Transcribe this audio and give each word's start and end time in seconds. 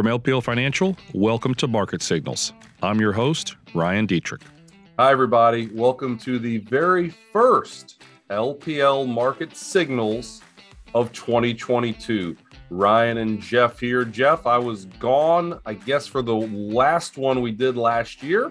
From 0.00 0.06
LPL 0.06 0.42
Financial, 0.42 0.96
welcome 1.12 1.54
to 1.56 1.68
Market 1.68 2.00
Signals. 2.00 2.54
I'm 2.82 2.98
your 3.00 3.12
host, 3.12 3.56
Ryan 3.74 4.06
Detrick. 4.06 4.40
Hi, 4.98 5.10
everybody. 5.10 5.66
Welcome 5.74 6.16
to 6.20 6.38
the 6.38 6.56
very 6.56 7.10
first 7.34 8.02
LPL 8.30 9.06
Market 9.06 9.54
Signals 9.54 10.40
of 10.94 11.12
2022. 11.12 12.34
Ryan 12.70 13.18
and 13.18 13.42
Jeff 13.42 13.78
here. 13.78 14.06
Jeff, 14.06 14.46
I 14.46 14.56
was 14.56 14.86
gone, 14.86 15.60
I 15.66 15.74
guess, 15.74 16.06
for 16.06 16.22
the 16.22 16.34
last 16.34 17.18
one 17.18 17.42
we 17.42 17.52
did 17.52 17.76
last 17.76 18.22
year. 18.22 18.50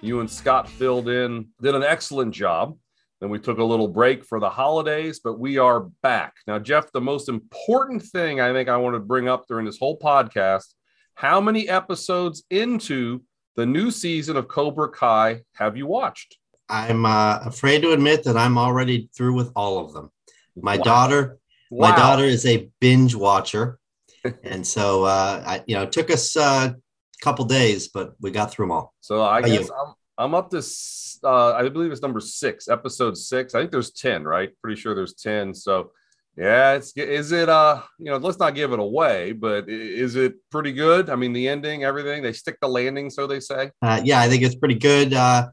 You 0.00 0.20
and 0.20 0.30
Scott 0.30 0.66
filled 0.66 1.10
in, 1.10 1.48
did 1.60 1.74
an 1.74 1.82
excellent 1.82 2.32
job. 2.32 2.74
Then 3.20 3.28
we 3.28 3.38
took 3.38 3.58
a 3.58 3.64
little 3.64 3.88
break 3.88 4.24
for 4.24 4.40
the 4.40 4.48
holidays, 4.48 5.20
but 5.22 5.38
we 5.38 5.58
are 5.58 5.90
back. 6.02 6.36
Now, 6.46 6.58
Jeff, 6.58 6.90
the 6.92 7.02
most 7.02 7.28
important 7.28 8.02
thing 8.02 8.40
I 8.40 8.54
think 8.54 8.70
I 8.70 8.78
want 8.78 8.94
to 8.94 9.00
bring 9.00 9.28
up 9.28 9.46
during 9.46 9.66
this 9.66 9.78
whole 9.78 9.98
podcast 9.98 10.72
how 11.16 11.40
many 11.40 11.66
episodes 11.66 12.44
into 12.50 13.22
the 13.56 13.64
new 13.64 13.90
season 13.90 14.36
of 14.36 14.48
Cobra 14.48 14.90
Kai 14.90 15.42
have 15.54 15.76
you 15.76 15.86
watched? 15.86 16.36
I'm 16.68 17.06
uh, 17.06 17.38
afraid 17.42 17.80
to 17.82 17.92
admit 17.92 18.22
that 18.24 18.36
I'm 18.36 18.58
already 18.58 19.08
through 19.16 19.32
with 19.32 19.50
all 19.56 19.78
of 19.78 19.94
them. 19.94 20.10
My 20.54 20.76
wow. 20.76 20.82
daughter, 20.82 21.38
wow. 21.70 21.88
my 21.88 21.96
daughter 21.96 22.24
is 22.24 22.44
a 22.44 22.68
binge 22.80 23.14
watcher, 23.14 23.78
and 24.42 24.66
so 24.66 25.04
uh, 25.04 25.42
I, 25.46 25.64
you 25.66 25.74
know, 25.74 25.84
it 25.84 25.92
took 25.92 26.10
us 26.10 26.36
uh, 26.36 26.72
a 26.74 27.24
couple 27.24 27.46
days, 27.46 27.88
but 27.88 28.14
we 28.20 28.30
got 28.30 28.50
through 28.50 28.66
them 28.66 28.72
all. 28.72 28.92
So 29.00 29.22
I 29.22 29.40
How 29.40 29.48
guess 29.48 29.70
I'm, 29.70 29.94
I'm 30.18 30.34
up 30.34 30.50
to, 30.50 30.62
uh, 31.24 31.52
I 31.54 31.66
believe 31.70 31.92
it's 31.92 32.02
number 32.02 32.20
six, 32.20 32.68
episode 32.68 33.16
six. 33.16 33.54
I 33.54 33.60
think 33.60 33.70
there's 33.70 33.92
ten, 33.92 34.22
right? 34.24 34.50
Pretty 34.62 34.78
sure 34.78 34.94
there's 34.94 35.14
ten. 35.14 35.54
So 35.54 35.92
yeah, 36.36 36.74
it's 36.74 36.92
is 36.96 37.32
it 37.32 37.48
uh 37.48 37.82
you 37.98 38.06
know 38.06 38.18
let's 38.18 38.38
not 38.38 38.54
give 38.54 38.72
it 38.72 38.78
away, 38.78 39.32
but 39.32 39.68
is 39.68 40.16
it 40.16 40.34
pretty 40.50 40.72
good? 40.72 41.08
I 41.08 41.16
mean, 41.16 41.32
the 41.32 41.48
ending, 41.48 41.84
everything 41.84 42.22
they 42.22 42.32
stick 42.32 42.58
the 42.60 42.68
landing, 42.68 43.08
so 43.08 43.26
they 43.26 43.40
say. 43.40 43.70
Uh, 43.80 44.00
yeah, 44.04 44.20
I 44.20 44.28
think 44.28 44.42
it's 44.42 44.54
pretty 44.54 44.74
good. 44.74 45.14
Uh, 45.14 45.48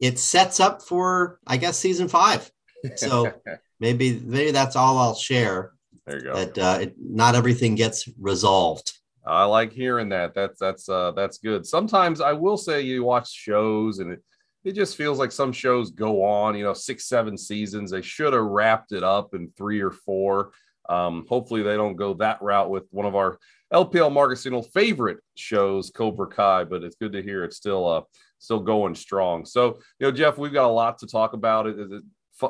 it 0.00 0.18
sets 0.18 0.58
up 0.58 0.82
for 0.82 1.38
I 1.46 1.58
guess 1.58 1.78
season 1.78 2.08
five. 2.08 2.50
So 2.96 3.32
maybe 3.80 4.20
maybe 4.24 4.50
that's 4.52 4.74
all 4.74 4.96
I'll 4.96 5.14
share. 5.14 5.72
There 6.06 6.18
you 6.18 6.24
go. 6.24 6.34
That 6.34 6.58
uh, 6.58 6.78
it, 6.82 6.94
not 6.98 7.34
everything 7.34 7.74
gets 7.74 8.08
resolved. 8.18 8.92
I 9.24 9.44
like 9.44 9.72
hearing 9.72 10.08
that. 10.08 10.34
That's 10.34 10.58
that's 10.58 10.88
uh 10.88 11.12
that's 11.12 11.38
good. 11.38 11.66
Sometimes 11.66 12.20
I 12.20 12.32
will 12.32 12.56
say 12.56 12.80
you 12.80 13.04
watch 13.04 13.30
shows 13.30 13.98
and 13.98 14.12
it 14.12 14.22
it 14.64 14.72
just 14.72 14.96
feels 14.96 15.18
like 15.18 15.32
some 15.32 15.52
shows 15.52 15.90
go 15.90 16.24
on, 16.24 16.56
you 16.56 16.64
know, 16.64 16.72
six, 16.72 17.06
seven 17.06 17.36
seasons. 17.36 17.90
They 17.90 18.02
should 18.02 18.32
have 18.32 18.44
wrapped 18.44 18.92
it 18.92 19.02
up 19.02 19.34
in 19.34 19.50
three 19.56 19.80
or 19.80 19.90
four. 19.90 20.52
Um, 20.88 21.24
hopefully, 21.28 21.62
they 21.62 21.76
don't 21.76 21.96
go 21.96 22.14
that 22.14 22.42
route 22.42 22.70
with 22.70 22.84
one 22.90 23.06
of 23.06 23.16
our 23.16 23.38
LPL 23.72 24.12
Market 24.12 24.36
Signal 24.36 24.62
favorite 24.62 25.18
shows, 25.34 25.90
Cobra 25.90 26.26
Kai. 26.26 26.64
But 26.64 26.84
it's 26.84 26.96
good 26.96 27.12
to 27.12 27.22
hear 27.22 27.44
it's 27.44 27.56
still 27.56 27.88
uh, 27.88 28.02
still 28.38 28.60
going 28.60 28.94
strong. 28.94 29.44
So, 29.44 29.78
you 29.98 30.06
know, 30.06 30.12
Jeff, 30.12 30.38
we've 30.38 30.52
got 30.52 30.68
a 30.68 30.72
lot 30.72 30.98
to 30.98 31.06
talk 31.06 31.32
about. 31.32 31.66
It, 31.66 31.78
it, 31.78 32.02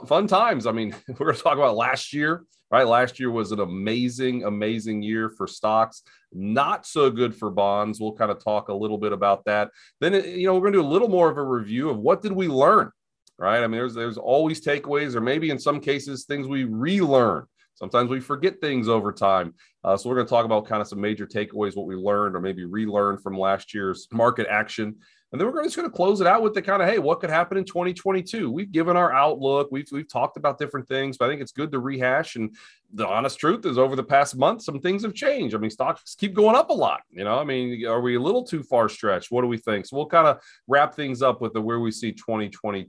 fun 0.06 0.26
times. 0.26 0.66
I 0.66 0.72
mean, 0.72 0.94
we're 1.08 1.26
going 1.26 1.36
to 1.36 1.42
talk 1.42 1.56
about 1.56 1.76
last 1.76 2.12
year, 2.12 2.44
right? 2.72 2.86
Last 2.86 3.20
year 3.20 3.30
was 3.30 3.52
an 3.52 3.60
amazing, 3.60 4.44
amazing 4.44 5.02
year 5.02 5.28
for 5.28 5.46
stocks. 5.46 6.02
Not 6.32 6.86
so 6.86 7.10
good 7.10 7.36
for 7.36 7.50
bonds. 7.50 8.00
We'll 8.00 8.14
kind 8.14 8.30
of 8.30 8.42
talk 8.42 8.68
a 8.68 8.74
little 8.74 8.96
bit 8.96 9.12
about 9.12 9.44
that. 9.44 9.68
Then, 10.00 10.14
you 10.14 10.46
know, 10.46 10.54
we're 10.54 10.62
going 10.62 10.72
to 10.72 10.78
do 10.78 10.86
a 10.86 10.88
little 10.88 11.10
more 11.10 11.30
of 11.30 11.36
a 11.36 11.44
review 11.44 11.90
of 11.90 11.98
what 11.98 12.22
did 12.22 12.32
we 12.32 12.48
learn, 12.48 12.90
right? 13.38 13.62
I 13.62 13.66
mean, 13.66 13.72
there's 13.72 13.94
there's 13.94 14.16
always 14.16 14.64
takeaways, 14.64 15.14
or 15.14 15.20
maybe 15.20 15.50
in 15.50 15.58
some 15.58 15.78
cases 15.78 16.24
things 16.24 16.48
we 16.48 16.64
relearn. 16.64 17.46
Sometimes 17.74 18.10
we 18.10 18.20
forget 18.20 18.60
things 18.60 18.88
over 18.88 19.12
time. 19.12 19.54
Uh, 19.84 19.96
so 19.96 20.08
we're 20.08 20.14
going 20.14 20.26
to 20.26 20.30
talk 20.30 20.44
about 20.44 20.66
kind 20.66 20.80
of 20.80 20.88
some 20.88 21.00
major 21.00 21.26
takeaways, 21.26 21.76
what 21.76 21.86
we 21.86 21.96
learned, 21.96 22.36
or 22.36 22.40
maybe 22.40 22.64
relearned 22.64 23.22
from 23.22 23.36
last 23.38 23.74
year's 23.74 24.08
market 24.12 24.46
action. 24.48 24.96
And 25.32 25.40
then 25.40 25.50
we're 25.50 25.64
just 25.64 25.76
going 25.76 25.88
to 25.88 25.94
close 25.94 26.20
it 26.20 26.26
out 26.26 26.42
with 26.42 26.52
the 26.52 26.60
kind 26.60 26.82
of, 26.82 26.88
hey, 26.88 26.98
what 26.98 27.20
could 27.20 27.30
happen 27.30 27.56
in 27.56 27.64
2022? 27.64 28.50
We've 28.50 28.70
given 28.70 28.98
our 28.98 29.12
outlook. 29.12 29.68
We've, 29.72 29.88
we've 29.90 30.08
talked 30.08 30.36
about 30.36 30.58
different 30.58 30.86
things, 30.86 31.16
but 31.16 31.24
I 31.24 31.28
think 31.30 31.40
it's 31.40 31.52
good 31.52 31.72
to 31.72 31.78
rehash. 31.78 32.36
And 32.36 32.54
the 32.92 33.08
honest 33.08 33.38
truth 33.38 33.64
is, 33.64 33.78
over 33.78 33.96
the 33.96 34.04
past 34.04 34.36
month, 34.36 34.62
some 34.62 34.78
things 34.78 35.02
have 35.04 35.14
changed. 35.14 35.54
I 35.54 35.58
mean, 35.58 35.70
stocks 35.70 36.14
keep 36.14 36.34
going 36.34 36.54
up 36.54 36.68
a 36.68 36.74
lot. 36.74 37.00
You 37.10 37.24
know, 37.24 37.38
I 37.38 37.44
mean, 37.44 37.86
are 37.86 38.02
we 38.02 38.16
a 38.16 38.20
little 38.20 38.44
too 38.44 38.62
far 38.62 38.90
stretched? 38.90 39.30
What 39.30 39.40
do 39.40 39.48
we 39.48 39.56
think? 39.56 39.86
So 39.86 39.96
we'll 39.96 40.06
kind 40.06 40.26
of 40.26 40.38
wrap 40.68 40.94
things 40.94 41.22
up 41.22 41.40
with 41.40 41.54
the 41.54 41.62
where 41.62 41.80
we 41.80 41.90
see 41.90 42.12
2022 42.12 42.88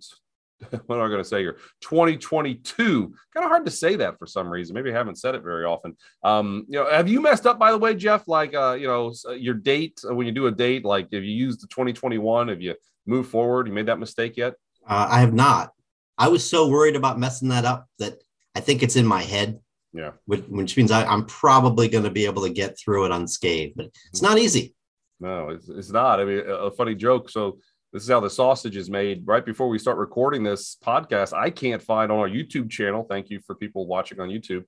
what 0.86 0.98
am 0.98 1.04
I 1.04 1.08
going 1.08 1.18
to 1.20 1.24
say 1.24 1.42
here? 1.42 1.58
2022. 1.82 3.14
Kind 3.34 3.44
of 3.44 3.50
hard 3.50 3.66
to 3.66 3.72
say 3.72 3.96
that 3.98 4.18
for 4.18 4.26
some 4.26 4.50
reason. 4.50 4.74
Maybe 4.74 4.92
I 4.92 4.98
haven't 4.98 5.18
said 5.18 5.36
it 5.36 5.44
very 5.44 5.66
often. 5.66 5.96
Um, 6.24 6.66
you 6.68 6.80
know, 6.80 6.90
have 6.90 7.08
you 7.08 7.22
messed 7.22 7.46
up 7.46 7.60
by 7.60 7.72
the 7.72 7.78
way, 7.78 7.96
Jeff? 7.96 8.28
Like, 8.28 8.54
uh, 8.54 8.74
you 8.74 8.88
know, 8.88 9.14
uh, 9.28 9.34
your 9.34 9.56
date 9.56 10.02
uh, 10.08 10.14
when 10.14 10.28
you 10.28 10.34
do 10.34 10.48
a 10.48 10.52
date, 10.52 10.86
like 10.86 11.08
if 11.12 11.24
you 11.24 11.32
use 11.32 11.58
the 11.58 11.68
2021, 11.68 12.48
have 12.48 12.62
you 12.62 12.76
moved 13.06 13.30
forward? 13.30 13.68
You 13.68 13.74
made 13.74 13.88
that 13.88 14.00
mistake 14.00 14.38
yet? 14.38 14.54
Uh, 14.88 15.08
I 15.10 15.20
have 15.20 15.34
not. 15.34 15.72
I 16.18 16.28
was 16.28 16.48
so 16.48 16.68
worried 16.68 16.96
about 16.96 17.20
messing 17.20 17.50
that 17.50 17.66
up 17.66 17.88
that 18.00 18.22
I 18.56 18.60
think 18.60 18.84
it's 18.84 18.96
in 18.96 19.06
my 19.06 19.22
head. 19.22 19.60
Yeah. 19.94 20.12
Which, 20.26 20.76
means 20.76 20.92
I, 20.92 21.06
I'm 21.06 21.26
probably 21.26 21.88
going 21.88 22.04
to 22.04 22.10
be 22.10 22.26
able 22.26 22.44
to 22.44 22.50
get 22.50 22.78
through 22.80 23.06
it 23.06 23.12
unscathed, 23.12 23.76
but 23.76 23.90
it's 24.10 24.22
not 24.22 24.40
easy. 24.40 24.74
No, 25.20 25.50
it's, 25.50 25.70
it's 25.70 25.92
not. 25.92 26.20
I 26.20 26.26
mean, 26.26 26.44
a 26.46 26.72
funny 26.72 26.96
joke. 26.96 27.30
So 27.30 27.60
this 27.94 28.02
is 28.02 28.10
how 28.10 28.20
the 28.20 28.30
sausage 28.30 28.76
is 28.76 28.90
made. 28.90 29.22
Right 29.28 29.46
before 29.46 29.70
we 29.70 29.78
start 29.78 29.98
recording 29.98 30.42
this 30.42 30.78
podcast, 30.84 31.32
I 31.32 31.52
can't 31.52 31.82
find 31.82 32.12
on 32.12 32.18
our 32.18 32.28
YouTube 32.28 32.72
channel. 32.72 33.06
Thank 33.08 33.30
you 33.30 33.40
for 33.46 33.54
people 33.54 33.86
watching 33.86 34.20
on 34.20 34.30
YouTube. 34.30 34.64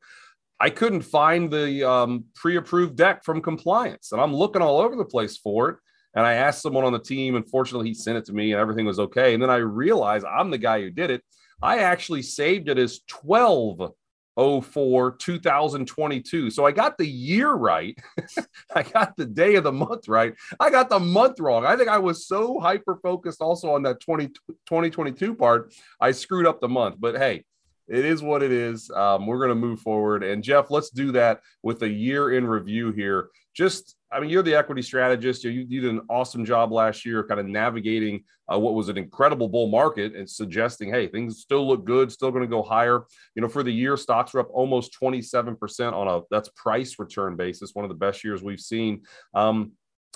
I 0.59 0.69
couldn't 0.69 1.01
find 1.01 1.51
the 1.51 1.89
um, 1.89 2.25
pre-approved 2.35 2.95
deck 2.95 3.23
from 3.23 3.41
compliance, 3.41 4.11
and 4.11 4.21
I'm 4.21 4.33
looking 4.33 4.61
all 4.61 4.79
over 4.79 4.95
the 4.95 5.03
place 5.03 5.37
for 5.37 5.69
it. 5.69 5.77
And 6.13 6.23
I 6.23 6.33
asked 6.35 6.61
someone 6.61 6.85
on 6.85 6.93
the 6.93 6.99
team, 6.99 7.35
and 7.35 7.49
fortunately, 7.49 7.87
he 7.87 7.95
sent 7.95 8.17
it 8.17 8.25
to 8.25 8.33
me, 8.33 8.51
and 8.51 8.61
everything 8.61 8.85
was 8.85 8.99
okay. 8.99 9.33
And 9.33 9.41
then 9.41 9.49
I 9.49 9.57
realized 9.57 10.25
I'm 10.25 10.51
the 10.51 10.59
guy 10.59 10.81
who 10.81 10.91
did 10.91 11.09
it. 11.09 11.23
I 11.63 11.79
actually 11.79 12.21
saved 12.21 12.69
it 12.69 12.77
as 12.77 13.01
12 13.07 13.91
04 14.37 15.15
2022 15.17 16.49
so 16.49 16.65
i 16.65 16.71
got 16.71 16.97
the 16.97 17.05
year 17.05 17.51
right. 17.51 17.97
I 18.75 18.83
got 18.83 19.15
the 19.15 19.25
day 19.25 19.55
of 19.55 19.63
the 19.63 19.71
month 19.71 20.07
right. 20.07 20.33
I 20.59 20.69
got 20.69 20.89
the 20.89 20.99
month 20.99 21.39
wrong. 21.39 21.65
I 21.65 21.75
think 21.77 21.89
i 21.89 21.97
was 21.97 22.27
so 22.27 22.59
hyper 22.59 22.99
focused 23.01 23.41
also 23.41 23.73
on 23.73 23.83
that 23.83 23.99
20, 23.99 24.27
2022 24.27 25.35
part 25.35 25.73
i 25.99 26.11
screwed 26.11 26.45
up 26.45 26.59
the 26.59 26.67
month. 26.67 26.95
But 26.99 27.17
hey 27.17 27.45
it 27.87 28.05
is 28.05 28.21
what 28.23 28.43
it 28.43 28.51
is 28.51 28.89
um, 28.91 29.27
we're 29.27 29.37
going 29.37 29.49
to 29.49 29.55
move 29.55 29.79
forward 29.79 30.23
and 30.23 30.43
jeff 30.43 30.69
let's 30.69 30.89
do 30.89 31.11
that 31.11 31.41
with 31.63 31.81
a 31.83 31.89
year 31.89 32.33
in 32.33 32.45
review 32.45 32.91
here 32.91 33.29
just 33.55 33.95
I 34.15 34.21
mean, 34.21 34.29
you're 34.29 34.43
the 34.43 34.55
equity 34.55 34.81
strategist. 34.81 35.43
You, 35.43 35.51
you 35.51 35.81
did 35.81 35.89
an 35.89 36.01
awesome 36.09 36.45
job 36.45 36.71
last 36.71 37.05
year, 37.05 37.23
kind 37.23 37.39
of 37.39 37.47
navigating 37.47 38.23
uh, 38.51 38.57
what 38.57 38.73
was 38.73 38.87
an 38.87 38.97
incredible 38.97 39.49
bull 39.49 39.67
market 39.67 40.15
and 40.15 40.29
suggesting, 40.29 40.89
hey, 40.89 41.07
things 41.07 41.39
still 41.39 41.67
look 41.67 41.83
good, 41.83 42.09
still 42.09 42.31
going 42.31 42.43
to 42.43 42.47
go 42.47 42.63
higher. 42.63 43.03
You 43.35 43.41
know, 43.41 43.49
for 43.49 43.61
the 43.61 43.73
year, 43.73 43.97
stocks 43.97 44.33
were 44.33 44.39
up 44.39 44.49
almost 44.51 44.95
27% 45.01 45.91
on 45.91 46.07
a 46.07 46.21
that's 46.31 46.49
price 46.55 46.97
return 46.97 47.35
basis, 47.35 47.71
one 47.73 47.83
of 47.83 47.89
the 47.89 47.95
best 47.95 48.23
years 48.23 48.41
we've 48.41 48.59
seen. 48.59 49.01
Um, 49.33 49.73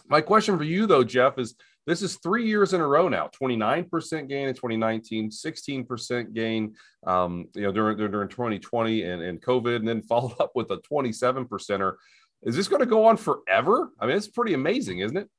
my 0.08 0.22
question 0.22 0.58
for 0.58 0.64
you, 0.64 0.86
though, 0.86 1.04
Jeff, 1.04 1.38
is 1.38 1.56
this 1.90 2.02
is 2.02 2.18
three 2.24 2.46
years 2.46 2.74
in 2.74 2.82
a 2.82 2.88
row 2.88 3.10
now 3.10 3.30
29% 3.42 4.30
gain 4.30 4.48
in 4.48 4.54
2019 4.54 5.30
16% 5.30 6.34
gain 6.34 6.76
um, 7.06 7.46
you 7.56 7.64
know 7.64 7.72
during, 7.72 7.98
during 7.98 8.30
2020 8.30 9.04
and, 9.04 9.22
and 9.22 9.42
covid 9.42 9.78
and 9.78 9.88
then 9.88 10.02
followed 10.10 10.40
up 10.40 10.52
with 10.56 10.70
a 10.72 10.78
27 10.78 11.46
percenter 11.46 11.96
is 12.44 12.56
this 12.56 12.68
going 12.68 12.82
to 12.82 12.86
go 12.86 13.06
on 13.06 13.18
forever? 13.18 13.92
I 14.00 14.06
mean, 14.06 14.16
it's 14.16 14.28
pretty 14.28 14.54
amazing, 14.54 15.00
isn't 15.00 15.18
it? 15.18 15.30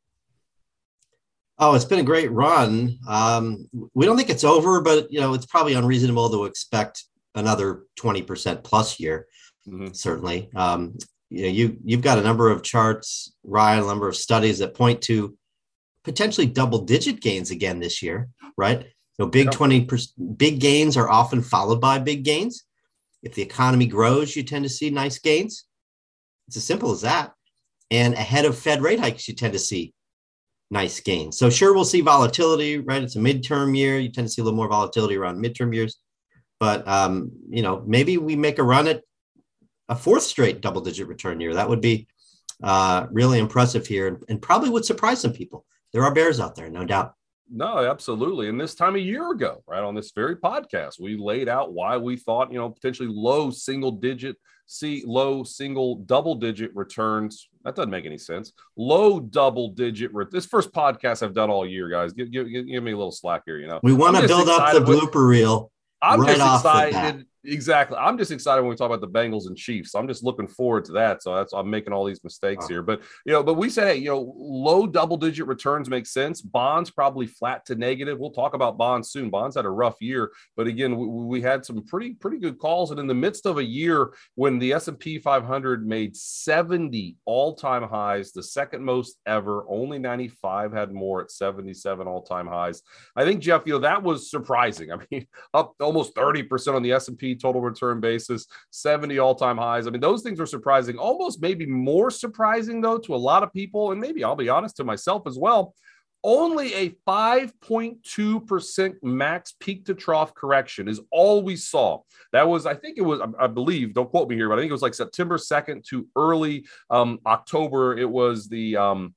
Oh, 1.58 1.74
it's 1.74 1.84
been 1.84 1.98
a 1.98 2.04
great 2.04 2.30
run. 2.32 2.98
Um, 3.06 3.68
we 3.94 4.06
don't 4.06 4.16
think 4.16 4.30
it's 4.30 4.44
over, 4.44 4.80
but 4.80 5.12
you 5.12 5.20
know, 5.20 5.34
it's 5.34 5.46
probably 5.46 5.74
unreasonable 5.74 6.30
to 6.30 6.44
expect 6.44 7.04
another 7.34 7.84
20% 7.98 8.64
plus 8.64 8.98
year. 8.98 9.26
Mm-hmm. 9.68 9.92
Certainly. 9.92 10.50
Um, 10.56 10.96
you 11.28 11.42
know, 11.42 11.48
you 11.48 11.78
you've 11.84 12.02
got 12.02 12.18
a 12.18 12.22
number 12.22 12.50
of 12.50 12.62
charts, 12.62 13.34
Ryan, 13.44 13.84
a 13.84 13.86
number 13.86 14.08
of 14.08 14.16
studies 14.16 14.58
that 14.58 14.74
point 14.74 15.02
to 15.02 15.36
potentially 16.04 16.46
double 16.46 16.80
digit 16.80 17.20
gains 17.20 17.50
again 17.50 17.80
this 17.80 18.02
year, 18.02 18.28
right? 18.56 18.86
So 19.14 19.26
big 19.26 19.50
20 19.50 19.86
big 20.36 20.60
gains 20.60 20.96
are 20.96 21.08
often 21.08 21.42
followed 21.42 21.80
by 21.80 21.98
big 21.98 22.24
gains. 22.24 22.64
If 23.22 23.34
the 23.34 23.42
economy 23.42 23.86
grows, 23.86 24.34
you 24.34 24.42
tend 24.42 24.64
to 24.64 24.70
see 24.70 24.88
nice 24.90 25.18
gains. 25.18 25.66
It's 26.48 26.56
as 26.56 26.64
simple 26.64 26.90
as 26.90 27.02
that. 27.02 27.32
And 27.90 28.14
ahead 28.14 28.44
of 28.44 28.56
Fed 28.56 28.80
rate 28.80 29.00
hikes, 29.00 29.28
you 29.28 29.34
tend 29.34 29.52
to 29.52 29.58
see 29.58 29.92
nice 30.70 31.00
gains. 31.00 31.36
So 31.36 31.50
sure, 31.50 31.74
we'll 31.74 31.84
see 31.84 32.00
volatility, 32.00 32.78
right? 32.78 33.02
It's 33.02 33.16
a 33.16 33.20
midterm 33.20 33.76
year. 33.76 33.98
You 33.98 34.10
tend 34.10 34.28
to 34.28 34.32
see 34.32 34.40
a 34.40 34.44
little 34.44 34.56
more 34.56 34.68
volatility 34.68 35.16
around 35.16 35.42
midterm 35.42 35.74
years. 35.74 35.98
But 36.58 36.86
um, 36.86 37.32
you 37.48 37.62
know, 37.62 37.82
maybe 37.86 38.16
we 38.16 38.36
make 38.36 38.58
a 38.58 38.62
run 38.62 38.88
at 38.88 39.02
a 39.88 39.96
fourth 39.96 40.22
straight 40.22 40.60
double-digit 40.60 41.08
return 41.08 41.40
year. 41.40 41.54
That 41.54 41.68
would 41.68 41.80
be 41.80 42.06
uh, 42.62 43.06
really 43.10 43.38
impressive 43.38 43.86
here, 43.86 44.06
and, 44.06 44.22
and 44.28 44.40
probably 44.40 44.70
would 44.70 44.84
surprise 44.84 45.20
some 45.20 45.32
people. 45.32 45.64
There 45.92 46.04
are 46.04 46.14
bears 46.14 46.40
out 46.40 46.54
there, 46.54 46.70
no 46.70 46.84
doubt. 46.84 47.14
No, 47.52 47.78
absolutely. 47.78 48.48
And 48.48 48.60
this 48.60 48.76
time 48.76 48.94
a 48.94 49.00
year 49.00 49.32
ago, 49.32 49.62
right 49.66 49.82
on 49.82 49.94
this 49.94 50.12
very 50.14 50.36
podcast, 50.36 51.00
we 51.00 51.16
laid 51.16 51.48
out 51.48 51.72
why 51.72 51.96
we 51.96 52.16
thought, 52.16 52.52
you 52.52 52.58
know, 52.58 52.70
potentially 52.70 53.08
low 53.10 53.50
single 53.50 53.92
digit 53.92 54.36
see 54.70 55.02
low 55.04 55.42
single 55.42 55.96
double 55.96 56.36
digit 56.36 56.74
returns. 56.74 57.48
That 57.64 57.74
doesn't 57.74 57.90
make 57.90 58.06
any 58.06 58.18
sense. 58.18 58.52
Low 58.76 59.18
double 59.18 59.70
digit. 59.70 60.14
Re- 60.14 60.26
this 60.30 60.46
first 60.46 60.72
podcast 60.72 61.22
I've 61.24 61.34
done 61.34 61.50
all 61.50 61.66
year, 61.66 61.88
guys. 61.88 62.12
Give, 62.12 62.30
give, 62.30 62.48
give 62.48 62.82
me 62.82 62.92
a 62.92 62.96
little 62.96 63.10
slack 63.10 63.42
here. 63.44 63.58
You 63.58 63.66
know, 63.66 63.80
we 63.82 63.92
want 63.92 64.16
to 64.16 64.26
build 64.26 64.48
up 64.48 64.72
the 64.72 64.80
blooper 64.80 65.26
reel. 65.26 65.72
I'm 66.00 66.20
right 66.20 66.36
just 66.36 66.64
excited 66.64 67.26
Exactly. 67.44 67.96
I'm 67.96 68.18
just 68.18 68.30
excited 68.30 68.60
when 68.60 68.68
we 68.68 68.76
talk 68.76 68.90
about 68.90 69.00
the 69.00 69.08
Bengals 69.08 69.46
and 69.46 69.56
Chiefs. 69.56 69.94
I'm 69.94 70.06
just 70.06 70.22
looking 70.22 70.46
forward 70.46 70.84
to 70.86 70.92
that. 70.92 71.22
So 71.22 71.34
that's 71.34 71.54
I'm 71.54 71.70
making 71.70 71.94
all 71.94 72.04
these 72.04 72.22
mistakes 72.22 72.68
here. 72.68 72.82
But 72.82 73.00
you 73.24 73.32
know, 73.32 73.42
but 73.42 73.54
we 73.54 73.70
say, 73.70 73.94
hey, 73.94 73.96
you 73.96 74.10
know, 74.10 74.34
low 74.36 74.86
double 74.86 75.16
digit 75.16 75.46
returns 75.46 75.88
make 75.88 76.06
sense. 76.06 76.42
Bonds 76.42 76.90
probably 76.90 77.26
flat 77.26 77.64
to 77.66 77.76
negative. 77.76 78.18
We'll 78.18 78.32
talk 78.32 78.52
about 78.52 78.76
bonds 78.76 79.10
soon. 79.10 79.30
Bonds 79.30 79.56
had 79.56 79.64
a 79.64 79.70
rough 79.70 79.96
year, 80.00 80.30
but 80.54 80.66
again, 80.66 80.98
we, 80.98 81.06
we 81.06 81.40
had 81.40 81.64
some 81.64 81.84
pretty 81.86 82.12
pretty 82.12 82.38
good 82.38 82.58
calls. 82.58 82.90
And 82.90 83.00
in 83.00 83.06
the 83.06 83.14
midst 83.14 83.46
of 83.46 83.56
a 83.56 83.64
year 83.64 84.12
when 84.34 84.58
the 84.58 84.74
S&P 84.74 85.18
500 85.18 85.86
made 85.86 86.14
70 86.14 87.16
all-time 87.24 87.88
highs, 87.88 88.32
the 88.32 88.42
second 88.42 88.84
most 88.84 89.18
ever, 89.24 89.64
only 89.66 89.98
95 89.98 90.72
had 90.72 90.92
more 90.92 91.22
at 91.22 91.30
77 91.30 92.06
all-time 92.06 92.46
highs. 92.46 92.82
I 93.16 93.24
think 93.24 93.40
Jeff, 93.40 93.62
you 93.64 93.74
know, 93.74 93.78
that 93.80 94.02
was 94.02 94.30
surprising. 94.30 94.92
I 94.92 94.98
mean, 95.10 95.26
up 95.54 95.74
almost 95.80 96.14
30% 96.14 96.74
on 96.74 96.82
the 96.82 96.92
Total 97.34 97.60
return 97.60 98.00
basis, 98.00 98.46
70 98.70 99.18
all 99.18 99.34
time 99.34 99.58
highs. 99.58 99.86
I 99.86 99.90
mean, 99.90 100.00
those 100.00 100.22
things 100.22 100.40
are 100.40 100.46
surprising, 100.46 100.96
almost 100.98 101.40
maybe 101.42 101.66
more 101.66 102.10
surprising, 102.10 102.80
though, 102.80 102.98
to 102.98 103.14
a 103.14 103.16
lot 103.16 103.42
of 103.42 103.52
people. 103.52 103.92
And 103.92 104.00
maybe 104.00 104.24
I'll 104.24 104.36
be 104.36 104.48
honest 104.48 104.76
to 104.76 104.84
myself 104.84 105.26
as 105.26 105.38
well. 105.38 105.74
Only 106.22 106.74
a 106.74 106.90
5.2% 107.08 108.94
max 109.02 109.54
peak 109.58 109.86
to 109.86 109.94
trough 109.94 110.34
correction 110.34 110.86
is 110.86 111.00
all 111.10 111.42
we 111.42 111.56
saw. 111.56 112.00
That 112.32 112.46
was, 112.46 112.66
I 112.66 112.74
think 112.74 112.98
it 112.98 113.02
was, 113.02 113.22
I 113.38 113.46
believe, 113.46 113.94
don't 113.94 114.10
quote 114.10 114.28
me 114.28 114.34
here, 114.36 114.50
but 114.50 114.58
I 114.58 114.60
think 114.60 114.68
it 114.68 114.72
was 114.72 114.82
like 114.82 114.92
September 114.92 115.38
2nd 115.38 115.82
to 115.88 116.06
early 116.16 116.66
um, 116.90 117.20
October. 117.24 117.96
It 117.96 118.10
was 118.10 118.48
the, 118.48 118.76
um, 118.76 119.14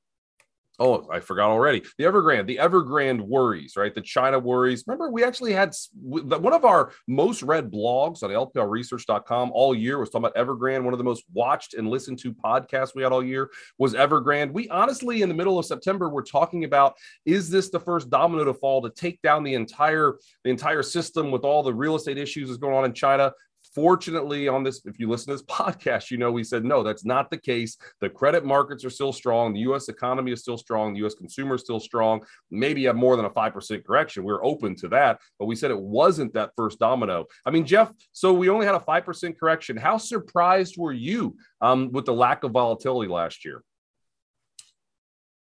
Oh, 0.80 1.08
I 1.12 1.20
forgot 1.20 1.52
already. 1.52 1.84
The 2.00 2.06
Evergrande, 2.06 2.48
the 2.48 2.58
Evergrande 2.58 3.22
worries, 3.22 3.76
right? 3.78 3.94
The 3.94 4.02
China 4.02 4.40
worries. 4.40 4.84
Remember, 4.88 5.12
we 5.12 5.24
actually 5.24 5.54
had 5.54 5.72
one 6.02 6.54
of 6.54 6.66
our 6.66 6.92
most 7.08 7.44
read 7.44 7.72
blogs 7.72 8.24
on 8.24 8.32
lplresearch.com 8.32 9.52
all 9.54 9.76
year 9.76 10.00
was 10.00 10.10
talking 10.10 10.26
about 10.26 10.36
Evergrande. 10.36 10.84
One 10.84 10.94
of 10.94 10.98
the 10.98 11.04
most 11.04 11.26
watched 11.32 11.76
and 11.76 11.88
listened 11.90 12.18
to 12.20 12.34
podcasts 12.34 12.96
we 12.96 13.04
had 13.04 13.12
all 13.12 13.24
year 13.24 13.52
was 13.78 13.94
Evergrande. 13.94 14.52
We 14.52 14.68
honestly, 14.70 15.22
in 15.22 15.30
the 15.30 15.36
middle 15.36 15.60
of 15.60 15.66
September, 15.66 16.10
were 16.10 16.24
talking 16.24 16.64
about 16.64 16.96
is 17.26 17.52
this 17.52 17.70
the 17.70 17.80
first 17.80 18.10
domino 18.10 18.44
to 18.44 18.54
fall 18.54 18.82
to 18.82 18.90
take 18.90 19.22
down 19.22 19.44
the 19.44 19.54
entire 19.54 20.16
the 20.44 20.50
entire 20.50 20.82
system 20.82 21.30
with 21.30 21.44
all 21.44 21.62
the 21.62 21.74
real 21.74 21.96
estate 21.96 22.18
issues 22.18 22.50
that's 22.50 22.58
going 22.58 22.76
on 22.76 22.86
in 22.86 22.94
China? 22.94 23.32
Fortunately, 23.74 24.48
on 24.48 24.64
this, 24.64 24.82
if 24.86 25.00
you 25.00 25.10
listen 25.10 25.28
to 25.28 25.34
this 25.34 25.44
podcast, 25.58 26.12
you 26.12 26.18
know 26.18 26.32
we 26.32 26.44
said 26.44 26.64
no, 26.64 26.84
that's 26.84 27.06
not 27.06 27.30
the 27.30 27.38
case. 27.38 27.78
The 28.02 28.10
credit 28.10 28.46
markets 28.46 28.86
are 28.86 28.90
still 28.90 29.14
strong. 29.14 29.54
The 29.54 29.62
U.S. 29.62 29.90
economy 29.90 30.32
is 30.32 30.42
still 30.42 30.58
strong. 30.58 30.94
The 30.94 31.00
U.S. 31.00 31.16
consumer 31.16 31.56
is 31.56 31.62
still 31.62 31.80
strong. 31.80 32.22
Maybe 32.52 32.84
have 32.86 32.96
more 32.96 33.16
than 33.16 33.26
a 33.26 33.30
five 33.30 33.54
percent 33.54 33.86
correction. 33.86 34.24
We're 34.24 34.44
open 34.44 34.76
to 34.78 34.88
that, 34.90 35.20
but 35.40 35.46
we 35.46 35.56
said 35.56 35.72
it 35.72 35.80
wasn't 35.80 36.34
that 36.34 36.52
first 36.56 36.80
domino. 36.80 37.26
I 37.46 37.52
mean, 37.52 37.66
Jeff. 37.66 37.92
So 38.12 38.34
we 38.34 38.50
only 38.50 38.66
had 38.66 38.76
a 38.76 38.80
five 38.80 39.06
percent 39.06 39.40
correction. 39.40 39.78
How 39.78 39.98
surprised 39.98 40.76
were 40.78 40.94
you 40.94 41.36
um, 41.62 41.92
with 41.92 42.06
the 42.06 42.14
lack 42.14 42.44
of 42.44 42.52
volatility 42.52 43.12
last 43.12 43.46
year? 43.46 43.64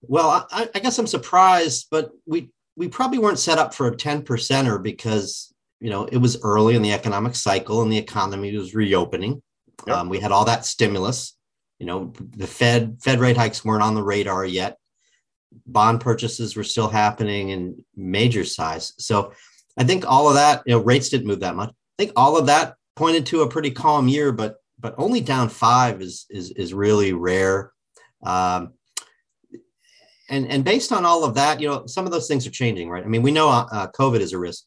Well, 0.02 0.48
I, 0.52 0.70
I 0.74 0.80
guess 0.80 0.98
I'm 1.00 1.08
surprised, 1.08 1.88
but 1.92 2.12
we 2.26 2.52
we 2.78 2.88
probably 2.88 3.18
weren't 3.18 3.40
set 3.40 3.58
up 3.58 3.74
for 3.74 3.88
a 3.88 3.96
10 3.96 4.22
percenter 4.22 4.82
because 4.82 5.54
you 5.80 5.90
know, 5.90 6.06
it 6.06 6.18
was 6.18 6.42
early 6.44 6.76
in 6.76 6.82
the 6.82 6.94
economic 6.94 7.36
cycle 7.36 7.82
and 7.82 7.92
the 7.92 7.98
economy 7.98 8.56
was 8.56 8.74
reopening. 8.74 9.42
Yep. 9.86 9.96
Um, 9.96 10.10
we 10.10 10.20
had 10.20 10.32
all 10.32 10.46
that 10.46 10.66
stimulus. 10.66 11.38
You 11.80 11.86
know, 11.86 12.14
the 12.36 12.48
Fed 12.48 12.98
Fed 13.02 13.20
rate 13.20 13.38
hikes 13.38 13.64
weren't 13.64 13.84
on 13.84 13.94
the 13.94 14.04
radar 14.04 14.46
yet. 14.46 14.78
Bond 15.68 16.02
purchases 16.02 16.56
were 16.56 16.64
still 16.64 16.88
happening 16.88 17.50
in 17.50 17.86
major 17.96 18.44
size. 18.44 18.94
So 18.98 19.34
I 19.78 19.84
think 19.84 20.06
all 20.08 20.28
of 20.28 20.36
that, 20.36 20.64
you 20.66 20.74
know, 20.74 20.80
rates 20.80 21.10
didn't 21.10 21.28
move 21.28 21.42
that 21.42 21.56
much. 21.56 21.70
I 21.70 22.04
think 22.04 22.14
all 22.16 22.38
of 22.38 22.48
that 22.48 22.76
pointed 22.96 23.28
to 23.28 23.42
a 23.42 23.50
pretty 23.50 23.72
calm 23.72 24.08
year, 24.08 24.32
but 24.32 24.56
but 24.80 24.96
only 24.98 25.22
down 25.22 25.50
five 25.50 26.02
is 26.02 26.26
is 26.30 26.52
is 26.52 26.74
really 26.74 27.14
rare. 27.14 27.72
Um, 28.26 28.74
and 30.30 30.48
and 30.48 30.66
based 30.66 30.92
on 30.92 31.06
all 31.06 31.24
of 31.24 31.36
that, 31.36 31.62
you 31.62 31.68
know, 31.68 31.86
some 31.86 32.06
of 32.06 32.12
those 32.12 32.28
things 32.28 32.48
are 32.48 32.52
changing, 32.52 32.90
right? 32.90 33.04
I 33.04 33.08
mean, 33.08 33.22
we 33.22 33.32
know 33.32 33.50
uh, 33.50 33.88
COVID 33.92 34.20
is 34.20 34.34
a 34.34 34.40
risk, 34.40 34.66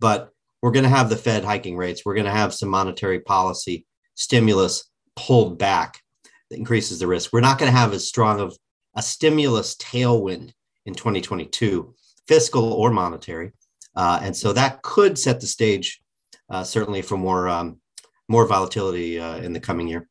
but 0.00 0.31
we're 0.62 0.70
going 0.70 0.84
to 0.84 0.88
have 0.88 1.10
the 1.10 1.16
Fed 1.16 1.44
hiking 1.44 1.76
rates. 1.76 2.04
We're 2.04 2.14
going 2.14 2.26
to 2.26 2.32
have 2.32 2.54
some 2.54 2.68
monetary 2.68 3.20
policy 3.20 3.84
stimulus 4.14 4.88
pulled 5.16 5.58
back 5.58 6.00
that 6.50 6.58
increases 6.58 7.00
the 7.00 7.06
risk. 7.06 7.32
We're 7.32 7.40
not 7.40 7.58
going 7.58 7.70
to 7.70 7.76
have 7.76 7.92
as 7.92 8.06
strong 8.06 8.40
of 8.40 8.56
a 8.94 9.02
stimulus 9.02 9.74
tailwind 9.76 10.52
in 10.86 10.94
2022, 10.94 11.94
fiscal 12.28 12.72
or 12.72 12.90
monetary. 12.90 13.52
Uh, 13.96 14.20
and 14.22 14.36
so 14.36 14.52
that 14.52 14.82
could 14.82 15.18
set 15.18 15.40
the 15.40 15.46
stage 15.46 16.00
uh, 16.48 16.62
certainly 16.62 17.02
for 17.02 17.16
more 17.16 17.48
um, 17.48 17.78
more 18.28 18.46
volatility 18.46 19.18
uh, 19.18 19.36
in 19.38 19.52
the 19.52 19.60
coming 19.60 19.88
year. 19.88 20.08